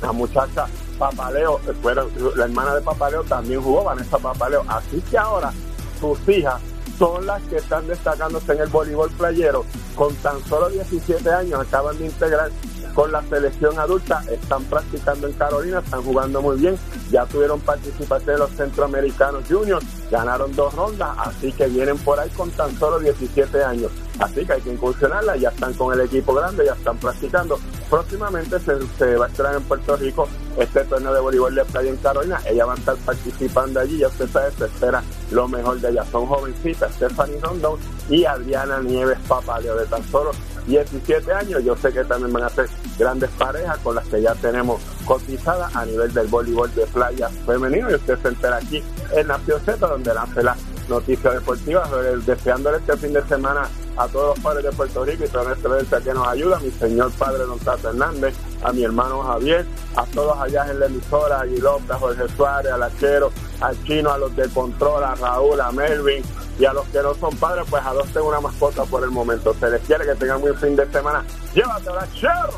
[0.01, 0.67] la muchacha
[0.99, 4.65] Papaleo, fueron, la hermana de Papaleo también jugó, Vanessa Papaleo.
[4.69, 5.53] Así que ahora
[5.99, 6.61] sus hijas
[6.99, 9.65] son las que están destacándose en el voleibol playero.
[9.95, 12.51] Con tan solo 17 años acaban de integrar
[12.95, 16.77] con la selección adulta, están practicando en Carolina, están jugando muy bien,
[17.11, 22.31] ya tuvieron participación en los centroamericanos juniors, ganaron dos rondas, así que vienen por ahí
[22.31, 23.91] con tan solo 17 años.
[24.21, 27.59] Así que hay que incursionarla, ya están con el equipo grande, ya están practicando.
[27.89, 30.29] Próximamente se, va a estrenar en Puerto Rico
[30.59, 32.39] este torneo de voleibol de playa en Carolina.
[32.47, 36.05] Ella va a estar participando allí, ya usted sabe, se espera lo mejor de ella.
[36.13, 37.79] Son jovencitas, Stephanie Rondon
[38.11, 40.33] y Adriana Nieves Papaleo, de tan solo
[40.67, 41.65] 17 años.
[41.65, 45.75] Yo sé que también van a ser grandes parejas con las que ya tenemos cotizadas
[45.75, 47.91] a nivel del voleibol de playa femenino.
[47.91, 50.57] Y usted se entera aquí en Nación Z, donde lanza la
[50.91, 51.89] noticia deportiva,
[52.27, 53.67] deseándole este fin de semana
[54.01, 56.61] a todos los padres de Puerto Rico y toda nuestra audiencia que nos ayuda, a
[56.61, 60.87] mi señor padre Don Tato Hernández, a mi hermano Javier, a todos allá en la
[60.87, 65.15] emisora, a López, a Jorge Suárez, al Achero, al Chino, a los de Control, a
[65.17, 66.23] Raúl, a Melvin,
[66.59, 69.55] y a los que no son padres, pues adopten una mascota por el momento.
[69.61, 71.23] Se les quiere que tengan un fin de semana.
[71.55, 72.55] Llévatela, Chero.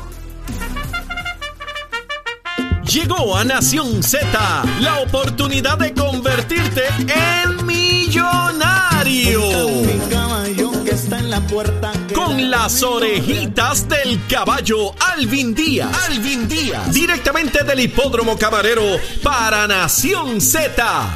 [2.85, 4.29] Llegó a Nación Z
[4.79, 9.41] la oportunidad de convertirte en millonario.
[12.15, 16.09] Con las orejitas del caballo Alvin Díaz.
[16.09, 16.91] Alvin Díaz.
[16.91, 18.81] Directamente del hipódromo camarero
[19.21, 21.13] para Nación Z.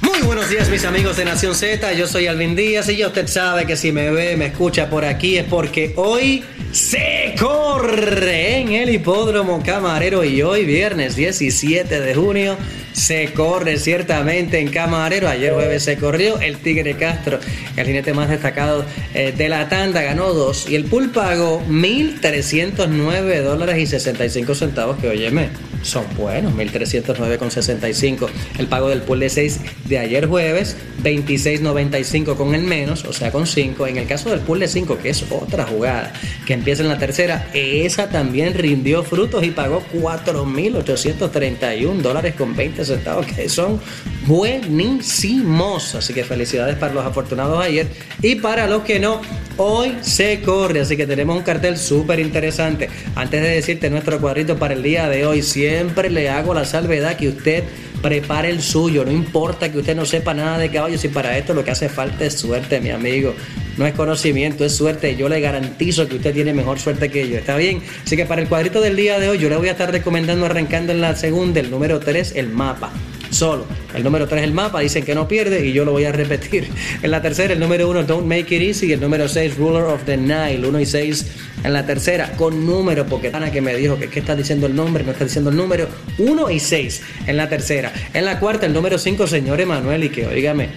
[0.00, 3.28] Muy buenos días mis amigos de Nación Z, yo soy Alvin Díaz y ya usted
[3.28, 8.72] sabe que si me ve, me escucha por aquí es porque hoy se corre en
[8.72, 12.56] el hipódromo camarero y hoy viernes 17 de junio
[12.92, 15.28] se corre ciertamente en camarero.
[15.28, 17.38] Ayer jueves se corrió el Tigre Castro,
[17.76, 23.42] el jinete más destacado eh, de la tanda, ganó dos y el pool pagó 1.309
[23.42, 28.28] dólares y 65 centavos que óyeme son buenos, 1.309,65.
[28.58, 33.30] El pago del pool de 6 de ayer jueves, 26.95 con el menos, o sea,
[33.30, 33.86] con 5.
[33.86, 36.14] En el caso del pool de 5, que es otra jugada,
[36.46, 42.84] que empieza en la tercera, esa también rindió frutos y pagó 4.831 dólares con 20
[42.84, 43.80] centavos, que son
[44.26, 45.94] buenísimos.
[45.94, 47.86] Así que felicidades para los afortunados ayer
[48.22, 49.20] y para los que no,
[49.58, 50.80] hoy se corre.
[50.80, 52.88] Así que tenemos un cartel súper interesante.
[53.14, 57.16] Antes de decirte nuestro cuadrito para el día de hoy, siempre le hago la salvedad
[57.16, 57.64] que usted
[58.00, 59.04] prepare el suyo.
[59.04, 61.88] No importa que usted no sepa nada de caballos y para esto lo que hace
[61.88, 63.34] falta es suerte, mi amigo.
[63.76, 65.14] No es conocimiento, es suerte.
[65.16, 67.36] Yo le garantizo que usted tiene mejor suerte que yo.
[67.36, 67.82] ¿Está bien?
[68.04, 70.46] Así que para el cuadrito del día de hoy yo le voy a estar recomendando
[70.46, 72.90] arrancando en la segunda, el número 3, el mapa
[73.30, 73.66] solo.
[73.94, 76.68] El número 3 el mapa, dicen que no pierde y yo lo voy a repetir.
[77.02, 79.84] En la tercera, el número 1 Don't Make It Easy y el número 6 Ruler
[79.84, 81.26] of the Nile, 1 y 6
[81.64, 85.04] en la tercera con número, porque Ana que me dijo que está diciendo el nombre,
[85.04, 85.88] no está diciendo el número,
[86.18, 87.92] 1 y 6 en la tercera.
[88.14, 90.68] En la cuarta, el número 5 señor Emanuel y que oígame,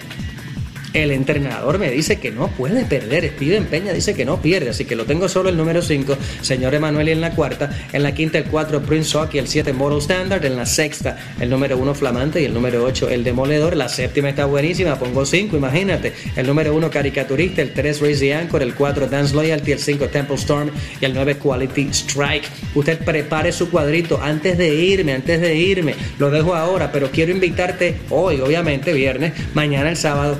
[0.92, 3.32] el entrenador me dice que no puede perder.
[3.36, 4.70] Steven Peña dice que no pierde.
[4.70, 7.70] Así que lo tengo solo el número 5, señor Emanuel, en la cuarta.
[7.92, 9.40] En la quinta, el 4, Prince Hockey.
[9.40, 10.44] El 7, Moral Standard.
[10.44, 12.40] En la sexta, el número 1, Flamante.
[12.40, 13.76] Y el número 8, el Demoledor.
[13.76, 14.98] La séptima está buenísima.
[14.98, 16.12] Pongo 5, imagínate.
[16.36, 17.62] El número 1, Caricaturista.
[17.62, 18.62] El 3, Raise Anchor.
[18.62, 19.72] El 4, Dance Loyalty.
[19.72, 20.70] El 5, Temple Storm.
[21.00, 22.44] Y el 9, Quality Strike.
[22.74, 25.94] Usted prepare su cuadrito antes de irme, antes de irme.
[26.18, 30.38] Lo dejo ahora, pero quiero invitarte hoy, obviamente, viernes, mañana el sábado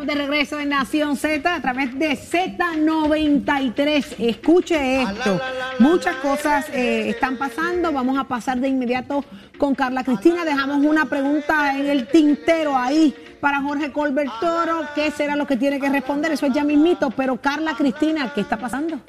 [0.00, 4.14] Estamos de regreso en Nación Z a través de Z93.
[4.18, 5.38] Escuche esto.
[5.78, 7.92] Muchas cosas eh, están pasando.
[7.92, 9.24] Vamos a pasar de inmediato
[9.58, 10.44] con Carla Cristina.
[10.44, 14.88] Dejamos una pregunta en el tintero ahí para Jorge Colbert Toro.
[14.94, 16.32] ¿Qué será lo que tiene que responder?
[16.32, 17.10] Eso es ya mismito.
[17.10, 19.00] Pero Carla Cristina, ¿qué está pasando?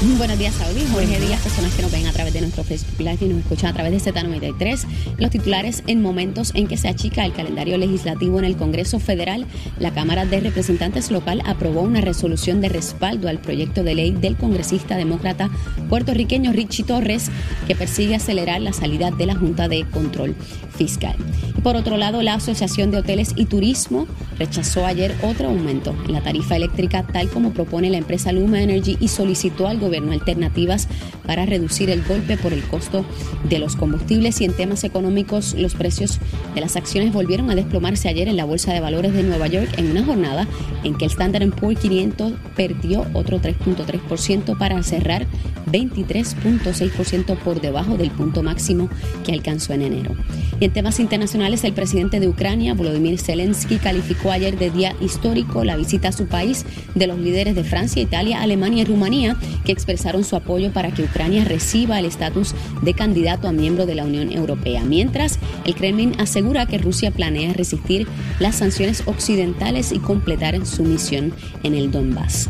[0.00, 0.86] Buenos días, Saudi.
[0.92, 3.70] Jorge Díaz, personas que nos ven a través de nuestro Facebook Live y nos escuchan
[3.70, 4.86] a través de Z93.
[5.18, 9.44] Los titulares en momentos en que se achica el calendario legislativo en el Congreso Federal,
[9.80, 14.36] la Cámara de Representantes local aprobó una resolución de respaldo al proyecto de ley del
[14.36, 15.50] congresista demócrata
[15.88, 17.28] puertorriqueño Richie Torres
[17.66, 20.36] que persigue acelerar la salida de la Junta de Control
[20.76, 21.16] Fiscal.
[21.56, 24.06] Y por otro lado, la Asociación de Hoteles y Turismo
[24.38, 28.96] rechazó ayer otro aumento en la tarifa eléctrica tal como propone la empresa Luma Energy
[29.00, 30.88] y solicitó al gobierno alternativas
[31.26, 33.04] para reducir el golpe por el costo
[33.48, 34.40] de los combustibles.
[34.40, 36.18] Y en temas económicos los precios
[36.54, 39.68] de las acciones volvieron a desplomarse ayer en la Bolsa de Valores de Nueva York
[39.76, 40.46] en una jornada
[40.84, 45.26] en que el Standard Poor's 500 perdió otro 3.3% para cerrar
[45.70, 48.88] 23.6% por debajo del punto máximo
[49.24, 50.14] que alcanzó en enero.
[50.60, 55.64] Y en temas internacionales, el presidente de Ucrania, Volodymyr Zelensky, calificó ayer de día histórico
[55.64, 59.72] la visita a su país de los líderes de Francia, Italia, Alemania y Rumanía, que
[59.72, 64.04] expresaron su apoyo para que Ucrania reciba el estatus de candidato a miembro de la
[64.04, 64.84] Unión Europea.
[64.84, 68.06] Mientras, el Kremlin asegura que Rusia planea resistir
[68.40, 72.48] las sanciones occidentales y completar su misión en el Donbass.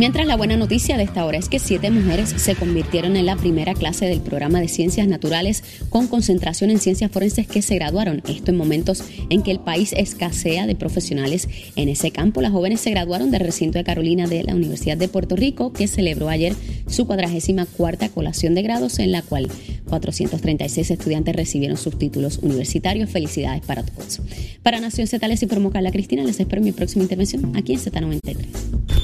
[0.00, 3.36] Mientras la buena noticia de esta hora es que siete mujeres se convirtieron en la
[3.36, 8.22] primera clase del programa de ciencias naturales con concentración en ciencias forenses que se graduaron.
[8.26, 12.40] Esto en momentos en que el país escasea de profesionales en ese campo.
[12.40, 15.86] Las jóvenes se graduaron del recinto de Carolina de la Universidad de Puerto Rico, que
[15.86, 16.54] celebró ayer
[16.88, 19.48] su cuadragésima cuarta colación de grados, en la cual
[19.90, 23.10] 436 estudiantes recibieron sus títulos universitarios.
[23.10, 24.22] Felicidades para todos.
[24.62, 26.24] Para Nación Z les informó Carla Cristina.
[26.24, 28.99] Les espero en mi próxima intervención aquí en Z93.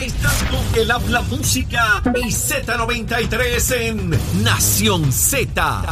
[0.00, 4.10] Estás, con el habla música y Z93 en
[4.44, 5.82] Nación Z.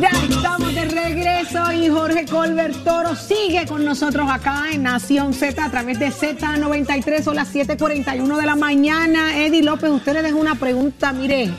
[0.00, 5.64] Ya estamos de regreso y Jorge Colbert Toro sigue con nosotros acá en Nación Z
[5.64, 9.38] a través de Z93 son las 7:41 de la mañana.
[9.38, 11.50] Eddie López, usted le dejó una pregunta, mire,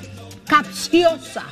[0.46, 1.46] capciosa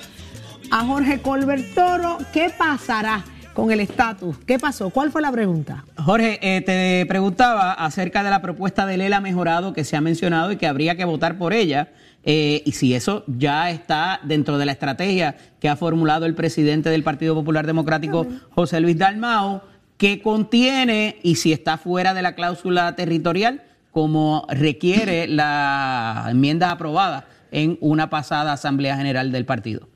[0.69, 2.19] a Jorge Colbert Toro.
[2.31, 3.23] ¿Qué pasará
[3.55, 4.37] con el estatus?
[4.45, 4.91] ¿Qué pasó?
[4.91, 5.83] ¿Cuál fue la pregunta?
[6.03, 10.51] Jorge, eh, te preguntaba acerca de la propuesta de Lela mejorado que se ha mencionado
[10.51, 11.89] y que habría que votar por ella.
[12.25, 16.89] eh, y si eso ya está dentro de la estrategia que ha formulado el presidente
[16.89, 19.61] del Partido Popular Democrático, José Luis Dalmao,
[19.97, 27.27] que contiene y si está fuera de la cláusula territorial, como requiere la enmienda aprobada
[27.51, 29.92] en una pasada Asamblea General del partido.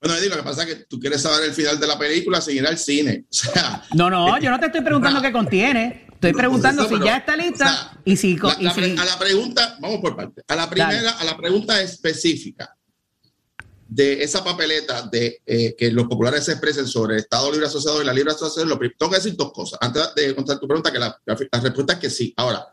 [0.00, 2.40] Bueno, Eddie, lo que pasa es que tú quieres saber el final de la película
[2.40, 3.24] sin ir al cine.
[3.30, 6.06] O sea, No, no, yo no te estoy preguntando qué contiene.
[6.12, 8.36] Estoy preguntando Eso, si pero, ya está lista o sea, y si...
[8.36, 10.42] la- y la si- pre- a la pregunta, vamos por parte.
[10.48, 12.76] A la primera, a la pregunta específica
[13.88, 18.00] de esa papeleta de eh, que los populares se expresen sobre el Estado Libre Asociado
[18.02, 19.78] y la Libre Asociación, lo tengo que decir dos cosas.
[19.82, 22.32] Antes de contestar tu pregunta, que la, la- respuesta es que sí.
[22.36, 22.66] Ahora,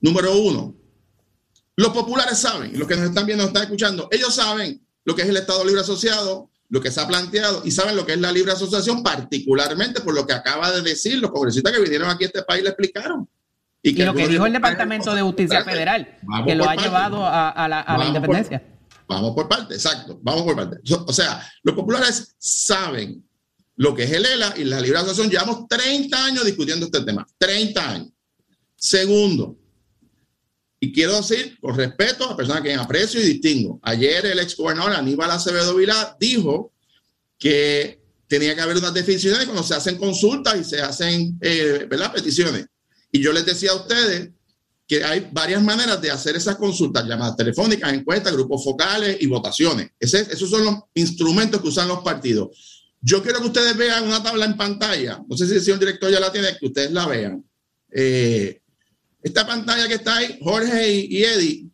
[0.00, 0.74] número uno,
[1.76, 5.22] los populares saben, los que nos están viendo, nos están escuchando, ellos saben lo que
[5.22, 8.20] es el Estado Libre Asociado, lo que se ha planteado, y saben lo que es
[8.20, 12.24] la libre asociación, particularmente por lo que acaba de decir los congresistas que vinieron aquí
[12.24, 13.28] a este país le explicaron.
[13.82, 17.68] y lo que dijo el Departamento de Justicia Federal, que lo ha llevado a, a
[17.68, 18.62] la, a la Vamos por- independencia.
[19.08, 20.78] Vamos por parte, exacto, vamos por parte.
[21.06, 23.24] O sea, los populares saben
[23.76, 25.30] lo que es el ELA y la libre asociación.
[25.30, 28.08] Llevamos 30 años discutiendo este tema, 30 años.
[28.74, 29.56] Segundo,
[30.78, 33.80] y quiero decir con respeto a personas que aprecio y distingo.
[33.82, 36.72] Ayer el ex gobernador Aníbal Acevedo Vilá dijo
[37.38, 42.12] que tenía que haber unas definiciones cuando se hacen consultas y se hacen eh, ¿verdad?
[42.12, 42.66] peticiones.
[43.12, 44.30] Y yo les decía a ustedes
[44.86, 49.90] que hay varias maneras de hacer esas consultas, llamadas telefónicas, encuestas, grupos focales y votaciones.
[49.98, 52.92] Ese- esos son los instrumentos que usan los partidos.
[53.00, 55.20] Yo quiero que ustedes vean una tabla en pantalla.
[55.28, 57.44] No sé si el señor director ya la tiene, que ustedes la vean.
[57.90, 58.60] Eh,
[59.26, 61.66] esta pantalla que está ahí, Jorge y, y Eddie,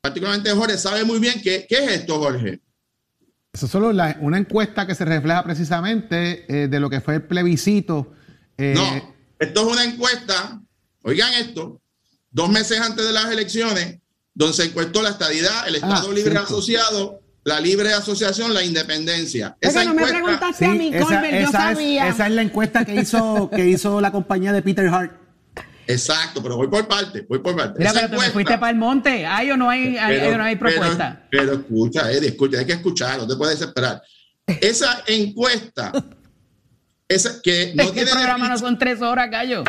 [0.00, 2.60] particularmente Jorge, sabe muy bien qué, qué es esto, Jorge.
[3.52, 7.16] Eso es solo la- una encuesta que se refleja precisamente eh, de lo que fue
[7.16, 8.12] el plebiscito.
[8.56, 10.60] eh, No, esto es una encuesta,
[11.02, 11.80] oigan esto,
[12.30, 13.98] dos meses antes de las elecciones,
[14.34, 16.40] donde se encuestó la estadidad, el Estado Ah, Libre cierto.
[16.42, 19.56] Asociado, la libre asociación, la independencia.
[19.60, 22.08] Es Esa no me encuesta, preguntaste a mí, esa, Colbert, yo es, sabía.
[22.08, 25.12] esa es la encuesta que hizo, que hizo la compañía de Peter Hart.
[25.86, 27.78] Exacto, pero voy por parte, voy por parte.
[27.78, 29.26] Mira, Esa pero te encuesta- fuiste para el monte.
[29.26, 31.26] ¿Hay o no hay, hay- Pero- o no hay propuesta?
[31.30, 34.00] Pero, escucha, Eddie, escucha, hay que escuchar, no te puedes desesperar.
[34.60, 35.92] Esa encuesta
[37.08, 39.64] esa, que no es que tiene programa no son tres horas, gallo.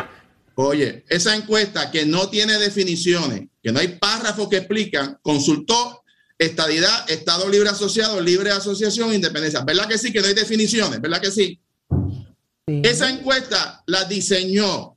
[0.56, 6.02] Oye, esa encuesta que no tiene definiciones, que no hay párrafos que explican, consultó
[6.38, 9.60] estadidad, Estado libre asociado, libre asociación, independencia.
[9.62, 10.12] ¿Verdad que sí?
[10.12, 11.60] Que no hay definiciones, ¿verdad que sí?
[12.66, 14.93] Esa encuesta la diseñó,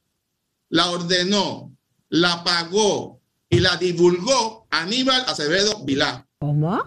[0.69, 1.75] la ordenó,
[2.09, 6.27] la pagó y la divulgó Aníbal Acevedo Vilá.
[6.39, 6.81] ¿Cómo?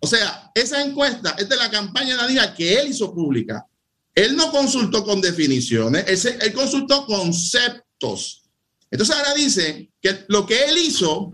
[0.00, 3.66] O sea, esa encuesta es de la campaña de Aníbal que él hizo pública.
[4.14, 8.42] Él no consultó con definiciones, él, se- él consultó conceptos.
[8.90, 11.32] Entonces ahora dice que lo que él hizo,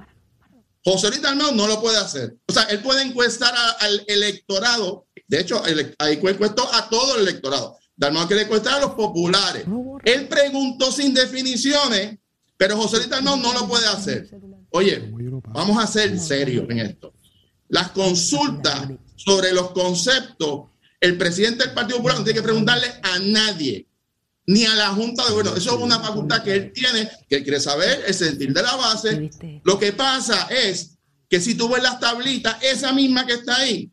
[0.84, 2.36] José Luis Dalmau no lo puede hacer.
[2.46, 5.06] O sea, él puede encuestar a- al electorado.
[5.26, 7.78] De hecho, ele- ahí encuestó a todo el electorado.
[7.96, 9.64] Dalmau quiere encuestar a los populares.
[10.04, 12.18] Él preguntó sin definiciones,
[12.56, 14.28] pero José Luis Dalmau no lo puede hacer.
[14.70, 15.10] Oye,
[15.48, 17.14] vamos a ser serios en esto.
[17.68, 20.66] Las consultas sobre los conceptos,
[21.00, 23.88] el presidente del Partido Popular no tiene que preguntarle a nadie,
[24.46, 25.56] ni a la Junta de Gobierno.
[25.56, 28.76] Eso es una facultad que él tiene, que él quiere saber el sentir de la
[28.76, 29.30] base.
[29.64, 33.90] Lo que pasa es que si tú ves las tablitas, esa misma que está ahí,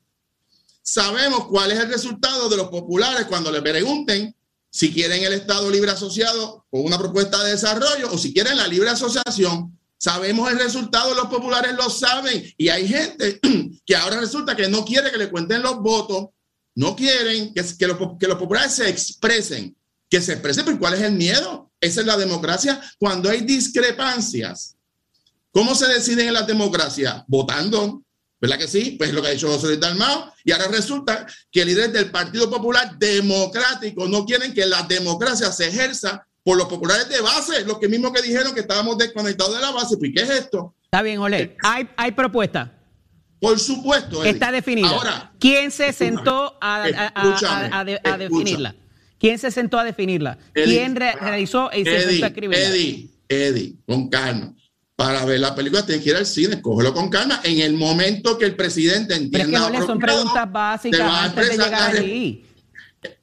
[0.84, 4.36] sabemos cuál es el resultado de los populares cuando le pregunten
[4.70, 8.68] si quieren el Estado libre asociado con una propuesta de desarrollo o si quieren la
[8.68, 9.80] libre asociación.
[9.98, 13.40] Sabemos el resultado, los populares lo saben y hay gente
[13.86, 16.30] que ahora resulta que no quiere que le cuenten los votos,
[16.76, 19.78] no quieren que, que, los, que los populares se expresen,
[20.10, 21.72] que se expresen, pero ¿cuál es el miedo?
[21.80, 22.82] Esa es la democracia.
[22.98, 24.76] Cuando hay discrepancias,
[25.52, 27.24] ¿cómo se deciden en la democracia?
[27.28, 28.04] Votando.
[28.44, 28.96] ¿Verdad que sí?
[28.98, 30.34] Pues es lo que ha dicho José Luis Dalmao.
[30.44, 35.70] Y ahora resulta que líderes del Partido Popular Democrático no quieren que la democracia se
[35.70, 39.62] ejerza por los populares de base, los que mismos que dijeron que estábamos desconectados de
[39.62, 39.96] la base.
[39.96, 40.76] Pues, ¿qué es esto?
[40.84, 41.56] Está bien, Ole.
[41.64, 42.82] Hay, hay propuesta.
[43.40, 44.22] Por supuesto.
[44.22, 44.32] Eddie.
[44.32, 44.90] Está definida.
[44.90, 48.76] Ahora, ¿quién se sentó a, a- definirla?
[49.18, 50.38] ¿Quién se sentó a definirla?
[50.54, 52.66] Eddie, ¿Quién re- realizó y se sentó a escribirla?
[52.68, 54.54] Eddie, Eddie, con calma.
[54.96, 57.42] Para ver la película tienes que ir al cine, cógelo con calma.
[57.44, 59.72] En el momento que el presidente Pero es entienda.
[59.72, 62.46] que, Ole, son preguntas básicas antes de llegar allí.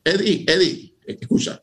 [0.05, 1.63] Eddie, Eddie, escucha.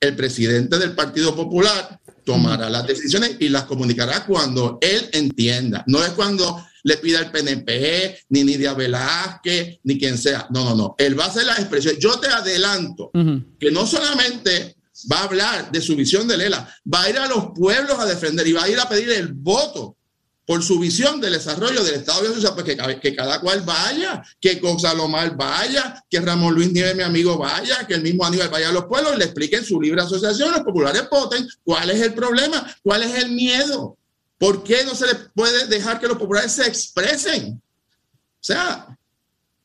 [0.00, 5.84] El presidente del Partido Popular tomará las decisiones y las comunicará cuando él entienda.
[5.86, 10.46] No es cuando le pida el PNP, ni Nidia Velázquez, ni quien sea.
[10.50, 10.94] No, no, no.
[10.98, 12.00] Él va a hacer las expresiones.
[12.00, 13.10] Yo te adelanto
[13.58, 14.76] que no solamente
[15.10, 18.06] va a hablar de su visión de Lela, va a ir a los pueblos a
[18.06, 19.96] defender y va a ir a pedir el voto
[20.44, 23.60] por su visión del desarrollo del Estado de Social, pues que, ca- que cada cual
[23.60, 28.48] vaya, que Gonzalomar vaya, que Ramón Luis Nieves, mi amigo, vaya, que el mismo Aníbal
[28.48, 32.02] vaya a los pueblos y le expliquen su libre asociación, los populares voten, cuál es
[32.02, 33.96] el problema, cuál es el miedo,
[34.36, 37.62] por qué no se le puede dejar que los populares se expresen.
[37.62, 38.98] O sea,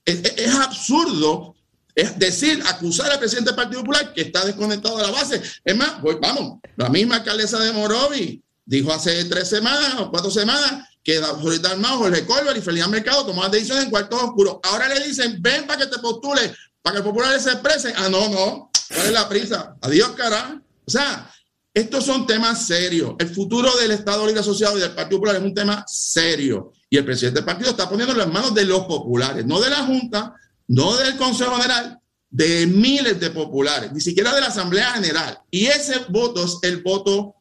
[0.06, 1.56] es absurdo
[1.98, 5.41] es decir, acusar al presidente del Partido Popular que está desconectado de la base.
[5.66, 10.88] Es más, vamos, la misma alcaldesa de Morovi dijo hace tres semanas o cuatro semanas
[11.04, 14.58] que José Dalmau, Jorge Colbert y Felipe Mercado tomaban decisiones en cuartos oscuros.
[14.62, 16.52] Ahora le dicen, ven para que te postules,
[16.84, 17.93] para que los populares se expresen.
[17.95, 19.76] Ah, no, no, ¿cuál es la prisa?
[19.82, 20.62] Adiós, cara.
[20.86, 21.32] O sea,
[21.74, 23.16] estos son temas serios.
[23.18, 26.74] El futuro del Estado Libre Asociado y del Partido Popular es un tema serio.
[26.91, 29.78] Y el presidente del partido está poniéndolo en manos de los populares, no de la
[29.78, 30.36] Junta,
[30.68, 31.99] no del Consejo General,
[32.30, 35.39] de miles de populares, ni siquiera de la Asamblea General.
[35.49, 37.36] Y ese voto es el voto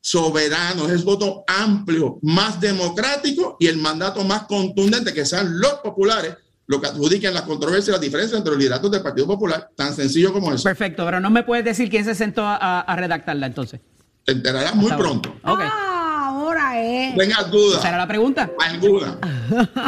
[0.00, 5.74] soberano, es el voto amplio, más democrático y el mandato más contundente que sean los
[5.74, 6.36] populares
[6.70, 9.92] lo que adjudiquen las controversias y las diferencias entre los lideratos del Partido Popular, tan
[9.92, 10.62] sencillo como eso.
[10.62, 13.80] Perfecto, pero no me puedes decir quién se sentó a, a redactarla entonces.
[14.24, 15.34] Te enterarás muy pronto.
[15.42, 15.62] Ok.
[16.58, 17.50] Ah, ahora es.
[17.50, 17.78] Dudas.
[17.78, 18.50] ¿Esa era la pregunta?
[18.64, 19.18] Alguna.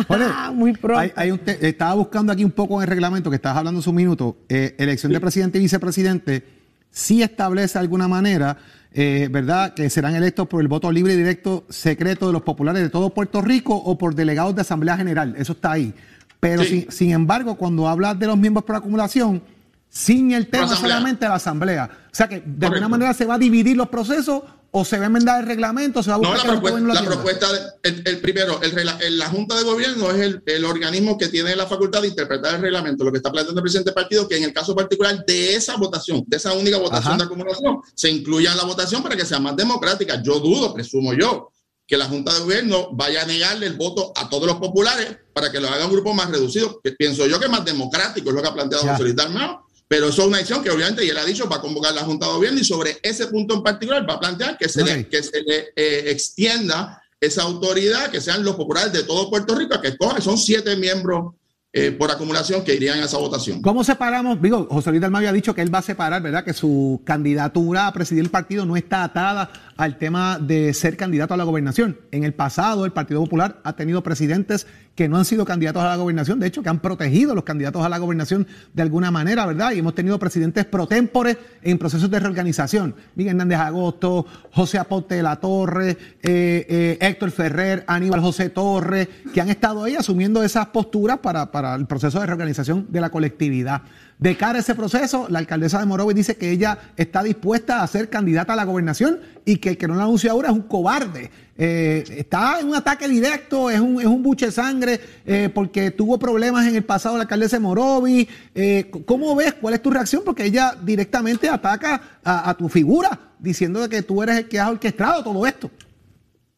[0.09, 0.99] Ah, muy pronto.
[0.99, 3.81] hay- hay un te- estaba buscando aquí un poco en el reglamento que estabas hablando
[3.81, 4.37] hace un minuto.
[4.49, 6.45] Eh, elección de presidente y vicepresidente
[6.91, 8.57] sí establece de alguna manera,
[8.93, 12.83] eh, ¿verdad?, que serán electos por el voto libre y directo secreto de los populares
[12.83, 15.35] de todo Puerto Rico o por delegados de Asamblea General.
[15.39, 15.95] Eso está ahí.
[16.41, 16.83] Pero Sí.
[16.83, 19.43] sin, sin embargo, cuando hablas de los miembros por acumulación,
[19.89, 21.89] sin el tema solamente de la Asamblea.
[22.07, 24.43] O sea que de alguna manera se va a dividir los procesos
[24.75, 26.61] o se va a enmendar el reglamento, se va a No, buscar la que el
[26.63, 27.47] propuesta, lo la propuesta
[27.83, 31.55] el, el primero, el, el- la Junta de Gobierno es el, el organismo que tiene
[31.55, 33.05] la facultad de interpretar el reglamento.
[33.05, 35.77] Lo que está planteando el presidente del partido, que en el caso particular de esa
[35.77, 37.19] votación, de esa única votación Ajá.
[37.19, 40.23] de acumulación, se incluya en la votación para que sea más democrática.
[40.23, 41.51] Yo dudo, presumo yo,
[41.87, 45.53] que la Junta de Gobierno vaya a negarle el voto a todos los populares para
[45.53, 46.81] que lo haga un grupo más reducido.
[46.83, 48.87] Que pienso yo que es más democrático, es lo que ha planteado.
[48.89, 49.59] José Luis Dalmau.
[49.93, 52.01] Pero eso es una decisión que obviamente, y él ha dicho, va a convocar la
[52.01, 55.07] Junta de Gobierno y sobre ese punto en particular va a plantear que se le,
[55.07, 59.79] que se le eh, extienda esa autoridad, que sean los populares de todo Puerto Rico,
[59.83, 61.35] que escojan, son siete miembros
[61.75, 63.61] eh, por acumulación que irían a esa votación.
[63.61, 64.41] ¿Cómo separamos?
[64.41, 66.43] Digo, José Luis Dalmau había dicho que él va a separar, ¿verdad?
[66.43, 71.35] Que su candidatura a presidir el partido no está atada al tema de ser candidato
[71.35, 71.99] a la gobernación.
[72.11, 75.89] En el pasado, el Partido Popular ha tenido presidentes que no han sido candidatos a
[75.89, 79.11] la gobernación, de hecho, que han protegido a los candidatos a la gobernación de alguna
[79.11, 79.73] manera, ¿verdad?
[79.73, 82.95] Y hemos tenido presidentes pro tempore en procesos de reorganización.
[83.15, 89.09] Miguel Hernández Agosto, José Aponte de la Torre, eh, eh, Héctor Ferrer, Aníbal José Torres,
[89.33, 93.11] que han estado ahí asumiendo esas posturas para, para el proceso de reorganización de la
[93.11, 93.83] colectividad.
[94.19, 97.87] De cara a ese proceso, la alcaldesa de Morovis dice que ella está dispuesta a
[97.89, 100.65] ser candidata a la gobernación y que el que no la anunció ahora es un
[100.65, 101.31] cobarde.
[101.57, 105.91] Eh, está en un ataque directo, es un, es un buche de sangre, eh, porque
[105.91, 108.29] tuvo problemas en el pasado la alcaldesa de Morovis.
[108.55, 109.55] Eh, ¿Cómo ves?
[109.55, 110.23] ¿Cuál es tu reacción?
[110.23, 115.25] Porque ella directamente ataca a, tu figura, diciendo que tú eres el que has orquestado
[115.25, 115.71] todo esto.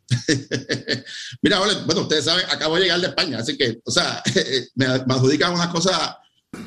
[1.42, 4.20] Mira, bueno, ustedes saben, acabo de llegar de España, así que, o sea,
[4.74, 6.18] me, me adjudican una cosa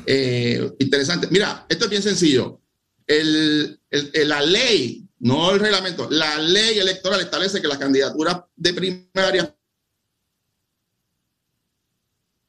[0.06, 1.28] eh, interesante.
[1.30, 2.60] Mira, esto es bien sencillo.
[3.06, 9.54] El, la ley, no el reglamento, la ley electoral establece que las candidaturas de primaria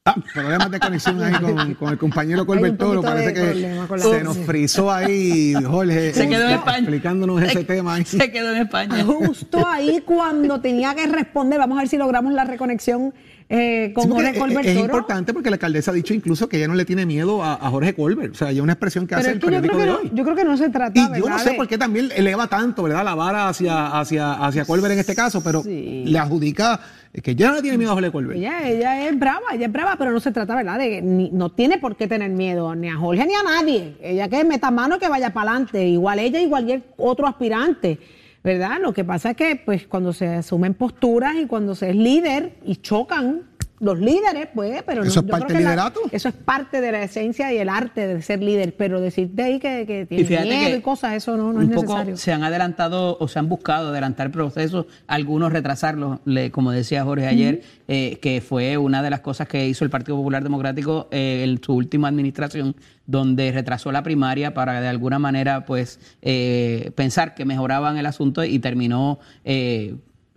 [0.02, 3.02] Ah, problemas de conexión ahí con, con el compañero Colbertoro.
[3.02, 6.14] Parece que se nos frizó ahí, Jorge.
[6.14, 6.78] Se quedó en España.
[6.78, 7.94] Explicándonos ese tema.
[7.94, 8.04] Ahí.
[8.06, 9.04] Se quedó en España.
[9.04, 13.12] Justo ahí cuando tenía que responder, vamos a ver si logramos la reconexión
[13.52, 16.68] eh, con Sí, Jorge Colbert es, importante porque la alcaldesa ha dicho incluso que ella
[16.68, 18.32] no le tiene miedo a, a Jorge Colbert.
[18.32, 19.92] O sea, ya una expresión que Pero hace el que yo periódico creo que, de
[19.92, 20.10] no, hoy.
[20.16, 22.84] yo creo que no se trata, Y yo no sé por qué también eleva tanto,
[22.84, 23.04] ¿verdad?
[23.04, 26.78] La vara hacia, hacia, hacia Colbert en este caso, pero le adjudica
[27.24, 28.38] que ya no le tiene miedo a Jorge Colbert.
[28.38, 30.78] Ella, ella es brava, ella es brava, pero no se trata, ¿verdad?
[30.78, 33.96] De, ni- no tiene por qué tener miedo ni a Jorge ni a nadie.
[34.00, 35.84] Ella que meta mano que vaya para adelante.
[35.88, 37.98] Igual ella y cualquier otro aspirante,
[38.42, 38.78] ¿verdad?
[38.80, 42.58] Lo que pasa es que, pues, cuando se asumen posturas y cuando se es líder
[42.64, 43.49] y chocan
[43.80, 46.00] los líderes, pues, pero no- ¿Eso es yo parte creo del la- liderato?
[46.12, 49.58] eso es parte de la esencia y el arte de ser líder, pero decirte ahí
[49.58, 52.16] que, que tiene fíjate miedo que y cosas, eso no, no es poco necesario.
[52.18, 57.26] se han adelantado o se han buscado adelantar procesos, algunos retrasarlos, le- como decía Jorge
[57.26, 61.44] ayer, eh, que fue una de las cosas que hizo el Partido Popular Democrático eh,
[61.48, 62.76] en su última administración,
[63.06, 68.44] donde retrasó la primaria para de alguna manera pues eh, pensar que mejoraban el asunto
[68.44, 69.18] y terminó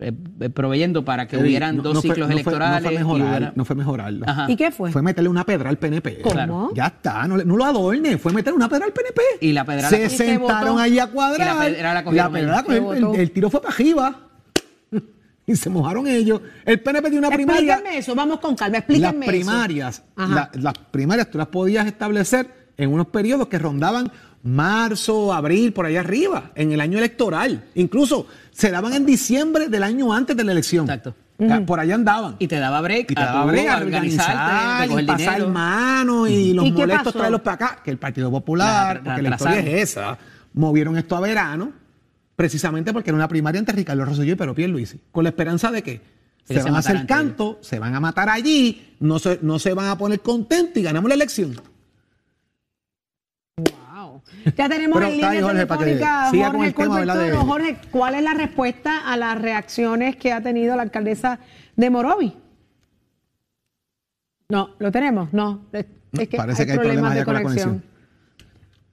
[0.08, 2.82] eh, eh, proveyendo para que hubieran no- dos no ciclos fue- electorales.
[2.82, 4.24] No fue, mejorar, no fue mejorarlo.
[4.28, 4.50] Ajá.
[4.50, 4.92] ¿Y qué fue?
[4.92, 6.20] Fue meterle una pedra al PNP.
[6.20, 6.70] ¿Cómo?
[6.74, 9.20] Ya está, no, lo adorne, fue meter una pedra al PNP.
[9.40, 11.46] Y la pedra Se la- ¿Y qué sentaron ahí a cuadrar.
[11.46, 13.18] Y la pedra la cogieron pedra la cogieron, ¿Qué el, votó?
[13.20, 14.20] el tiro fue para arriba.
[15.46, 16.40] y se mojaron ellos.
[16.64, 17.74] El PNP dio una primaria.
[17.74, 19.30] Explíquenme eso, vamos con calma, Las explíquenme eso.
[19.32, 24.10] primarias, la- las primarias tú las podías establecer en unos periodos que rondaban
[24.44, 27.64] marzo, abril, por allá arriba, en el año electoral.
[27.74, 30.84] Incluso se daban en diciembre del año antes de la elección.
[30.84, 31.14] Exacto.
[31.66, 32.36] Por allá andaban.
[32.38, 35.50] Y te daba break, Y te daba brega, a organizarte, organizar, y pasar dinero.
[35.52, 37.78] mano y los ¿Y molestos traerlos para acá.
[37.82, 40.16] Que el Partido Popular, La- la porque la historia es esa,
[40.52, 41.72] movieron esto a verano,
[42.36, 45.00] precisamente porque era una primaria entre Ricardo Rosselló y Pedro Pierluisi.
[45.10, 46.00] Con la esperanza de que
[46.44, 49.74] se se van a hacer canto, se van a matar allí, no se, no se
[49.74, 51.56] van a poner contentos y ganamos la elección.
[53.56, 53.66] Wow.
[54.56, 57.76] Ya tenemos Pero en línea Jorge, para que telefónica con Jorge el tema, de- Jorge,
[57.90, 61.38] ¿cuál es la respuesta a las reacciones que ha tenido la alcaldesa
[61.76, 62.36] de Morovi?
[64.48, 65.32] No, ¿lo tenemos?
[65.32, 65.66] No.
[65.72, 65.86] Es,
[66.28, 67.68] que Parece hay que hay problemas problemas de la conexión.
[67.70, 67.94] conexión.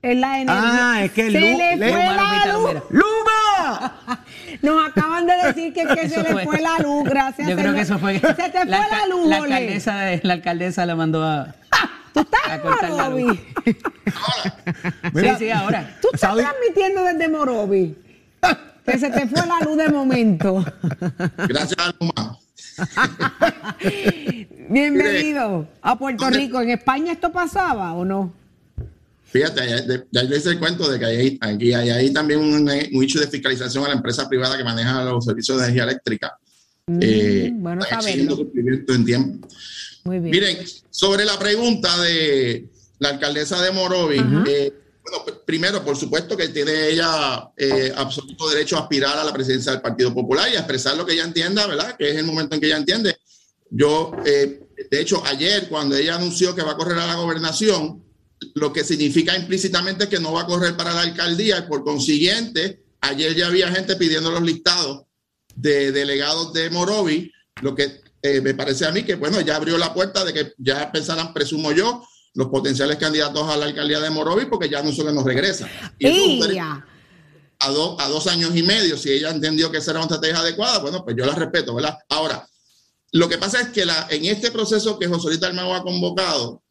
[0.02, 0.94] Es la energía.
[0.94, 2.84] Ah, es que se Lu- le fue Luma, la luz.
[2.90, 4.00] ¡Luma!
[4.64, 6.60] Nos acaban de decir que, que se le fue.
[6.62, 7.48] la luz, gracias.
[7.48, 7.76] Yo creo señor.
[7.76, 8.20] que eso fue.
[8.20, 9.54] Se te fue la, luz, la Jorge.
[9.54, 11.54] alcaldesa, de- la alcaldesa le mandó a.
[12.14, 12.41] ¿Tú estás
[12.84, 12.89] en.
[12.89, 13.26] Morovi?
[15.14, 15.97] Mira, sí, sí, ahora.
[16.01, 17.95] Tú estás transmitiendo desde Morovi.
[18.86, 20.66] Que se te fue la luz de momento.
[21.47, 22.38] Gracias a Luma.
[24.70, 26.62] Bienvenido a Puerto Rico.
[26.62, 28.34] ¿En España esto pasaba o no?
[29.26, 29.62] Fíjate,
[30.12, 33.20] ya, les hice el cuento de que hay, aquí hay, ahí también un, un hecho
[33.20, 36.34] de fiscalización a la empresa privada que maneja los servicios de energía eléctrica.
[36.99, 38.09] Eh, Mm, bueno están saberlo.
[38.09, 39.47] exigiendo cumplimiento en tiempo.
[40.04, 40.32] Muy bien.
[40.32, 44.74] Miren, sobre la pregunta de la alcaldesa de Morovi, eh,
[45.04, 49.34] bueno, pr- primero, por supuesto que tiene ella eh, absoluto derecho a aspirar a la
[49.34, 51.95] presidencia del Partido Popular y a expresar lo que ella entienda, ¿verdad?
[51.97, 53.18] Que es el momento en que ella entiende.
[53.70, 58.04] Yo, eh, de hecho, ayer cuando ella anunció que va a correr a la gobernación,
[58.56, 62.84] lo que significa implícitamente que no va a correr para la alcaldía y por consiguiente,
[63.02, 65.04] ayer ya había gente pidiendo los listados
[65.56, 67.32] de delegados de Morovi,
[67.62, 70.53] lo que eh, me parece a mí que, bueno, ya abrió la puerta de que
[70.57, 72.03] ya pensaran, presumo yo,
[72.34, 75.67] los potenciales candidatos a la alcaldía de Morovi, porque ya no regresa.
[75.99, 76.86] Y un derecho ¡Ia!
[77.59, 80.39] a, do- a dos años y medio, si ella entendió que esa era una estrategia
[80.39, 81.97] adecuada, bueno, pues yo la respeto, ¿verdad?
[82.09, 82.47] Ahora,
[83.11, 86.63] lo que pasa es que la, en este proceso que José Luis Dalmau ha convocado,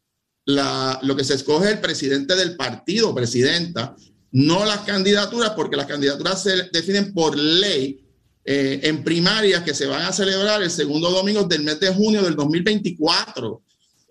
[0.45, 3.95] la, lo que se escoge es el presidente del partido, presidenta,
[4.31, 8.03] no las candidaturas, porque las candidaturas se definen por ley
[8.43, 12.23] eh, en primarias que se van a celebrar el segundo domingo del mes de junio
[12.23, 13.61] del 2024.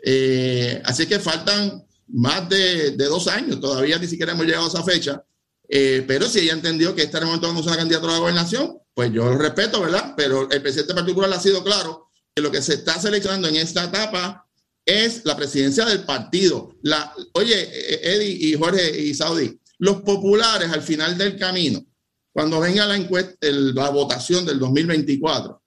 [0.04, 4.84] Eh, así que faltan más de, dos años, todavía ni siquiera hemos llegado a esa
[4.84, 5.24] fecha.
[5.68, 8.20] Eh, pero si ella entendió que este era el momento de una candidatura a la
[8.20, 10.14] gobernación, pues yo lo respeto, ¿verdad?
[10.16, 13.84] Pero el presidente particular ha sido claro que lo que se está seleccionando en esta
[13.84, 14.46] etapa
[14.84, 16.76] es la presidencia del partido.
[16.82, 17.68] La, oye,
[18.02, 21.84] Eddie y Jorge y Saudi, los populares al final del camino,
[22.32, 25.60] cuando venga la encuesta, el, la votación del 2024,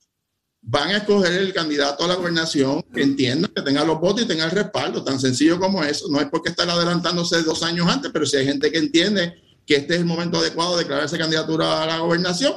[0.66, 4.28] van a escoger el candidato a la gobernación que entienda, que tenga los votos y
[4.28, 6.08] tenga el respaldo, tan sencillo como eso.
[6.10, 9.36] No es porque estar adelantándose dos años antes, pero si hay gente que entiende
[9.66, 12.54] que este es el momento adecuado de declararse candidatura a la gobernación,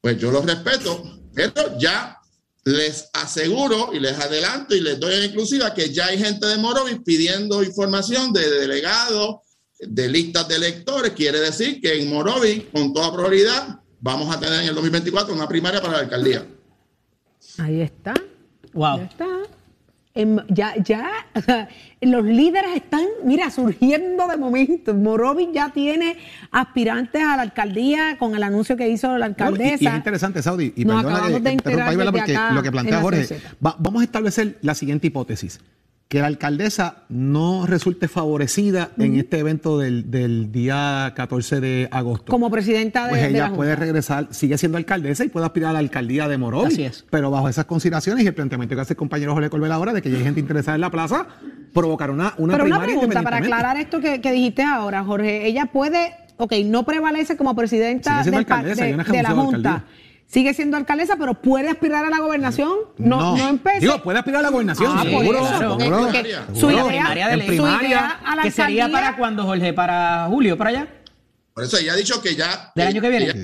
[0.00, 1.02] pues yo lo respeto.
[1.34, 2.18] Pero ya
[2.64, 6.56] les aseguro y les adelanto y les doy en exclusiva que ya hay gente de
[6.56, 9.36] Morovis pidiendo información de delegados,
[9.80, 11.12] de listas de electores.
[11.12, 15.48] Quiere decir que en Morovis, con toda probabilidad, vamos a tener en el 2024 una
[15.48, 16.44] primaria para la alcaldía.
[17.58, 18.14] Ahí está.
[18.72, 18.98] Wow.
[18.98, 19.26] Ya está.
[20.12, 21.08] Em, ya, ya,
[22.00, 24.92] los líderes están, mira, surgiendo de momento.
[24.92, 26.18] Morovis ya tiene
[26.50, 29.76] aspirantes a la alcaldía con el anuncio que hizo la alcaldesa.
[29.76, 32.10] No, y, y, es interesante, Saudi, y Nos perdona acabamos que de interrumpa, enterar Isabela,
[32.10, 35.60] desde porque acá lo que plantea Jorge, va- vamos a establecer la siguiente hipótesis,
[36.10, 42.32] que la alcaldesa no resulte favorecida en este evento del, del día 14 de agosto.
[42.32, 45.70] Como presidenta de, pues de la ella puede regresar, sigue siendo alcaldesa y puede aspirar
[45.70, 46.72] a la alcaldía de Morovis.
[46.72, 47.06] Así es.
[47.10, 50.02] Pero bajo esas consideraciones y el planteamiento que hace el compañero Jorge Colbel ahora de
[50.02, 51.28] que ya hay gente interesada en la plaza,
[51.72, 55.46] provocar una, una Pero una pregunta para aclarar esto que, que dijiste ahora, Jorge.
[55.46, 59.74] Ella puede, ok, no prevalece como presidenta del de, de la Junta.
[59.74, 59.84] alcaldía.
[60.32, 62.70] Sigue siendo alcaldesa, pero puede aspirar a la gobernación.
[62.98, 63.80] No, no, empecé.
[63.80, 65.68] Digo, puede aspirar a la gobernación, Ah, por seguro, eso, seguro.
[65.76, 66.54] porque- porque Seguro.
[66.60, 67.48] su idea- primaria de En ley.
[67.48, 70.88] su primaria, idea a la que sería alcaldía- para cuando, Jorge, para julio, para allá.
[71.52, 72.70] Por eso ella ha dicho que ya.
[72.76, 73.26] ¿Del año que viene?
[73.26, 73.42] Ella,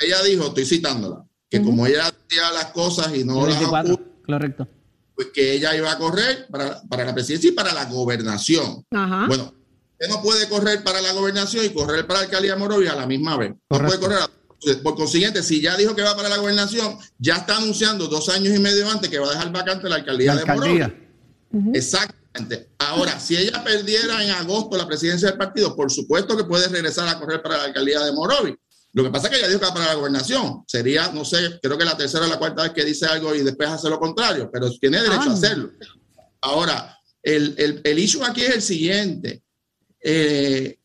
[0.00, 4.12] ella dijo, estoy citándola, que como ella decía las cosas y no las 24, oculta,
[4.26, 4.68] correcto.
[5.14, 8.84] pues que ella iba a correr para, para la presidencia y para la gobernación.
[8.90, 9.26] Ajá.
[9.28, 9.54] Bueno,
[9.92, 12.96] usted no puede correr para la gobernación y correr para la alcaldía de Morovia a
[12.96, 13.50] la misma vez.
[13.50, 13.98] No Correcto.
[14.00, 14.18] puede correr.
[14.24, 14.35] a-
[14.82, 18.54] por consiguiente, si ya dijo que va para la gobernación, ya está anunciando dos años
[18.54, 20.84] y medio antes que va a dejar vacante la alcaldía, La de Morovia.
[20.86, 21.72] alcaldía.
[21.74, 22.68] Exactamente.
[22.78, 27.08] Ahora, si ella perdiera en agosto la presidencia del partido, por supuesto que puede regresar
[27.08, 28.54] a correr para la alcaldía de Morovi.
[28.92, 30.64] Lo que pasa es que ella dijo que va para la gobernación.
[30.66, 33.42] Sería, no sé, creo que la tercera o la cuarta vez que dice algo y
[33.42, 35.30] después hace lo contrario, pero tiene derecho Ah.
[35.30, 35.70] a hacerlo.
[36.40, 39.42] Ahora, el, el, el issue aquí es el siguiente.
[40.00, 40.78] Eh,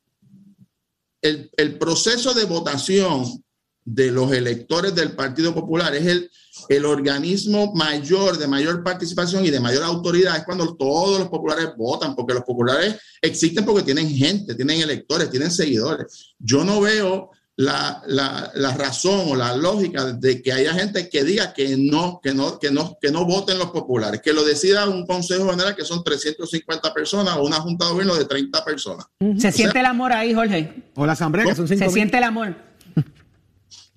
[1.22, 3.44] el, el proceso de votación
[3.84, 6.32] de los electores del Partido Popular es el,
[6.70, 11.70] el organismo mayor, de mayor participación y de mayor autoridad, es cuando todos los populares
[11.78, 16.34] votan, porque los populares existen porque tienen gente, tienen electores, tienen seguidores.
[16.38, 21.24] Yo no veo la, la, la razón o la lógica de que haya gente que
[21.24, 24.88] diga que no, que no, que no, que no voten los populares, que lo decida
[24.88, 29.06] un consejo general que son 350 personas o una junta de gobierno de 30 personas.
[29.38, 30.92] Se siente el amor ahí, Jorge.
[30.96, 31.94] O la asamblea, que son cinco Se mil.
[31.94, 32.56] siente el amor.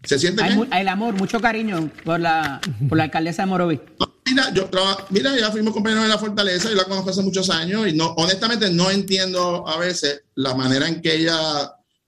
[0.04, 0.72] ¿Se siente Hay bien?
[0.72, 3.80] el amor, mucho cariño por la, por la alcaldesa de Morovi.
[4.26, 7.50] Mira, yo traba- mira, ya fuimos compañeros en la Fortaleza, yo la conozco hace muchos
[7.50, 11.38] años y no, honestamente no entiendo a veces la manera en que ella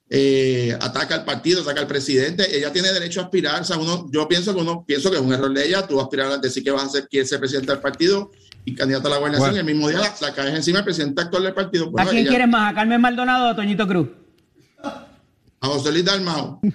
[0.08, 2.56] eh, ataca al partido, ataca al presidente.
[2.56, 3.60] Ella tiene derecho a aspirar.
[3.60, 5.86] O sea, uno, yo pienso que uno pienso que es un error de ella.
[5.86, 8.30] Tú aspirar a decir que vas a ser quien ser presidente del partido
[8.64, 9.50] y candidato a la gobernación.
[9.50, 9.56] Bueno.
[9.56, 11.90] Y el mismo día la, la caes encima del presidente actual del partido.
[11.98, 12.70] ¿A quién ella- quieres más?
[12.72, 14.08] ¿A Carmen Maldonado o a Toñito Cruz?
[15.60, 16.60] A José Luis Dalmau.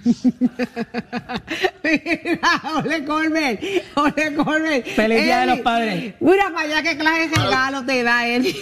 [1.84, 3.60] Mira, Ole Colbert,
[3.94, 4.86] Ole Colbert.
[4.86, 6.14] Feliz Día de los Padres.
[6.20, 8.46] Mira para allá qué clase de regalo te da él.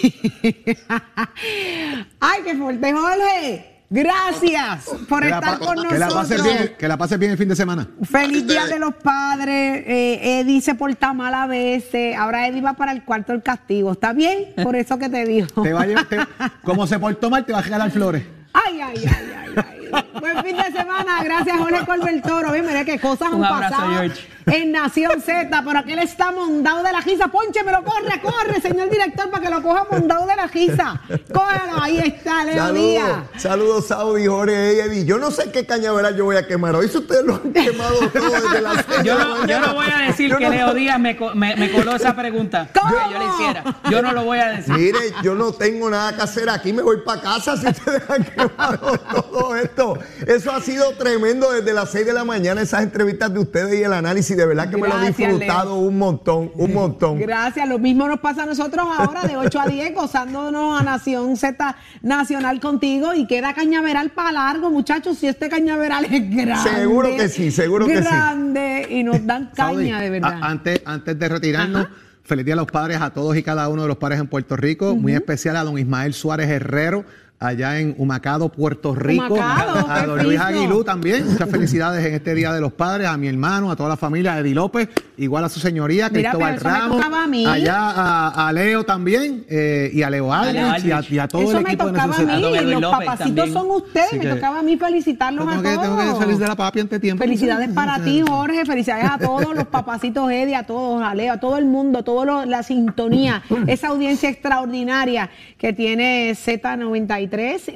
[2.21, 3.67] Ay, qué fuerte, Jorge.
[3.93, 6.45] Gracias por Que estar con que la pases nosotros.
[6.45, 7.89] bien, que la pases bien el fin de semana.
[8.05, 9.83] Feliz Día de los Padres.
[9.85, 12.15] Eh, Eddie se porta mal a veces.
[12.17, 13.91] Ahora Eddie va para el cuarto del castigo.
[13.93, 14.53] ¿Está bien?
[14.63, 15.63] Por eso que te dijo.
[15.63, 16.19] Te va a llevar- te-
[16.63, 18.23] como se portó mal, te va a regalar flores.
[18.53, 19.80] Ay, ay, ay, ay, ay.
[20.21, 21.23] Buen fin de semana.
[21.23, 22.53] Gracias, Jorge Colbert Toro.
[22.53, 24.29] Bien, mira qué cosas han Un abrazo, pasado George.
[24.47, 25.49] En Nación Z.
[25.65, 27.29] Pero aquel está mondado de la risa.
[27.29, 31.01] Ponche, pero corre, corre, señor director, para que lo coja mondado de la risa.
[31.33, 33.25] Cógelo, ahí está, Leo Díaz.
[33.37, 35.05] Saludos, Saudi, Jorge y Eddie.
[35.05, 36.75] Yo no sé qué cañaveral yo voy a quemar.
[36.77, 39.87] Hoy si ustedes lo han quemado todo desde de Yo la no, yo no voy
[39.93, 42.69] a decir Yo que no- Leo Díaz me, me coló esa pregunta.
[42.75, 42.91] ¿Cómo?
[42.97, 43.65] Que yo le hiciera.
[43.91, 44.75] Yo no lo voy a decir.
[44.75, 48.25] Mire, yo no tengo nada que hacer aquí, me voy para casa si ustedes han
[48.25, 49.99] quemado todo esto.
[50.27, 53.83] Eso ha sido tremendo desde las 6 de la mañana, esas entrevistas de ustedes y
[53.83, 54.37] el análisis.
[54.41, 57.19] De verdad que me lo he disfrutado un montón, un montón.
[57.19, 61.37] Gracias, lo mismo nos pasa a nosotros ahora de 8 a 10, gozándonos a Nación
[61.37, 66.71] Z Nacional contigo y queda cañaveral para largo, muchachos, si este cañaveral es grande.
[66.71, 68.03] Seguro que sí, seguro que sí.
[68.05, 70.39] Grande y nos dan caña Saudi, de verdad.
[70.43, 71.95] a- antes, antes de retirarnos, Ajá.
[72.25, 74.57] feliz día a los padres, a todos y cada uno de los padres en Puerto
[74.57, 74.97] Rico.
[74.97, 77.05] Muy especial a don Ismael Suárez Herrero,
[77.41, 79.35] allá en Humacado, Puerto Rico.
[79.35, 80.39] Humacado, a don Luis.
[80.39, 81.27] Aguilú también.
[81.27, 84.35] Muchas felicidades en este Día de los Padres, a mi hermano, a toda la familia,
[84.35, 86.97] a Eddie López, igual a su señoría, Mira, Cristóbal eso me Ramos.
[86.99, 87.47] tocaba a mí.
[87.47, 91.43] Allá a, a Leo también, eh, y a Leo Aldrich, y a, y a todo
[91.43, 92.47] Eso el me equipo de tocaba a Nación mí, Z.
[92.47, 93.53] A Edwin los López papacitos también.
[93.55, 95.83] son ustedes, me tocaba a mí felicitarlos Tengo a que, todos.
[95.99, 97.25] tengo que salir de la papi ante tiempo.
[97.25, 98.67] Felicidades para ti, Jorge.
[98.67, 102.03] Felicidades a todos los papacitos Eddie, a todos, a Leo, a todo el mundo, a
[102.03, 107.30] toda la sintonía, esa audiencia extraordinaria que tiene Z93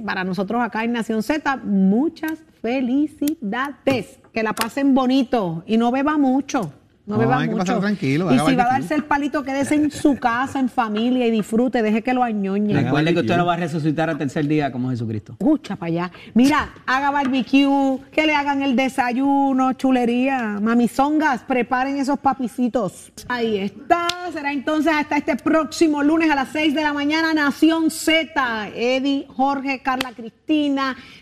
[0.05, 1.57] para nosotros acá en Nación Z.
[1.64, 4.18] Muchas felicidades.
[4.32, 6.72] Que la pasen bonito y no beba mucho.
[7.07, 7.64] No, No, beba hay que mucho.
[7.66, 11.26] pasar tranquilo, y si va a darse el palito, quédese en su casa, en familia
[11.26, 11.82] y disfrute.
[11.82, 12.72] Deje que lo añoñe.
[12.74, 15.32] Recuerde que usted no va a resucitar al tercer día como Jesucristo.
[15.38, 16.12] Escucha para allá.
[16.32, 20.59] Mira, haga barbecue, que le hagan el desayuno, chulería.
[20.62, 23.12] Mamizongas, preparen esos papicitos.
[23.28, 24.09] Ahí está.
[24.32, 28.68] Será entonces hasta este próximo lunes a las 6 de la mañana, Nación Z.
[28.74, 30.34] Eddie, Jorge, Carla Cristina,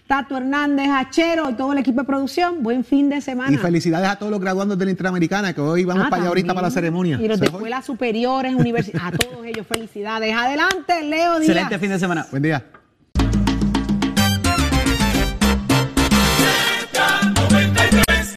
[0.07, 2.63] Tato Hernández, Hachero y todo el equipo de producción.
[2.63, 3.53] Buen fin de semana.
[3.53, 6.29] Y felicidades a todos los graduandos de la Interamericana, que hoy vamos Ah, para allá
[6.29, 7.19] ahorita para la ceremonia.
[7.21, 9.15] Y los de escuelas superiores, universidades.
[9.15, 10.35] A todos ellos, felicidades.
[10.35, 11.49] Adelante, Leo Díaz.
[11.51, 12.27] Excelente fin de semana.
[12.31, 12.65] Buen día.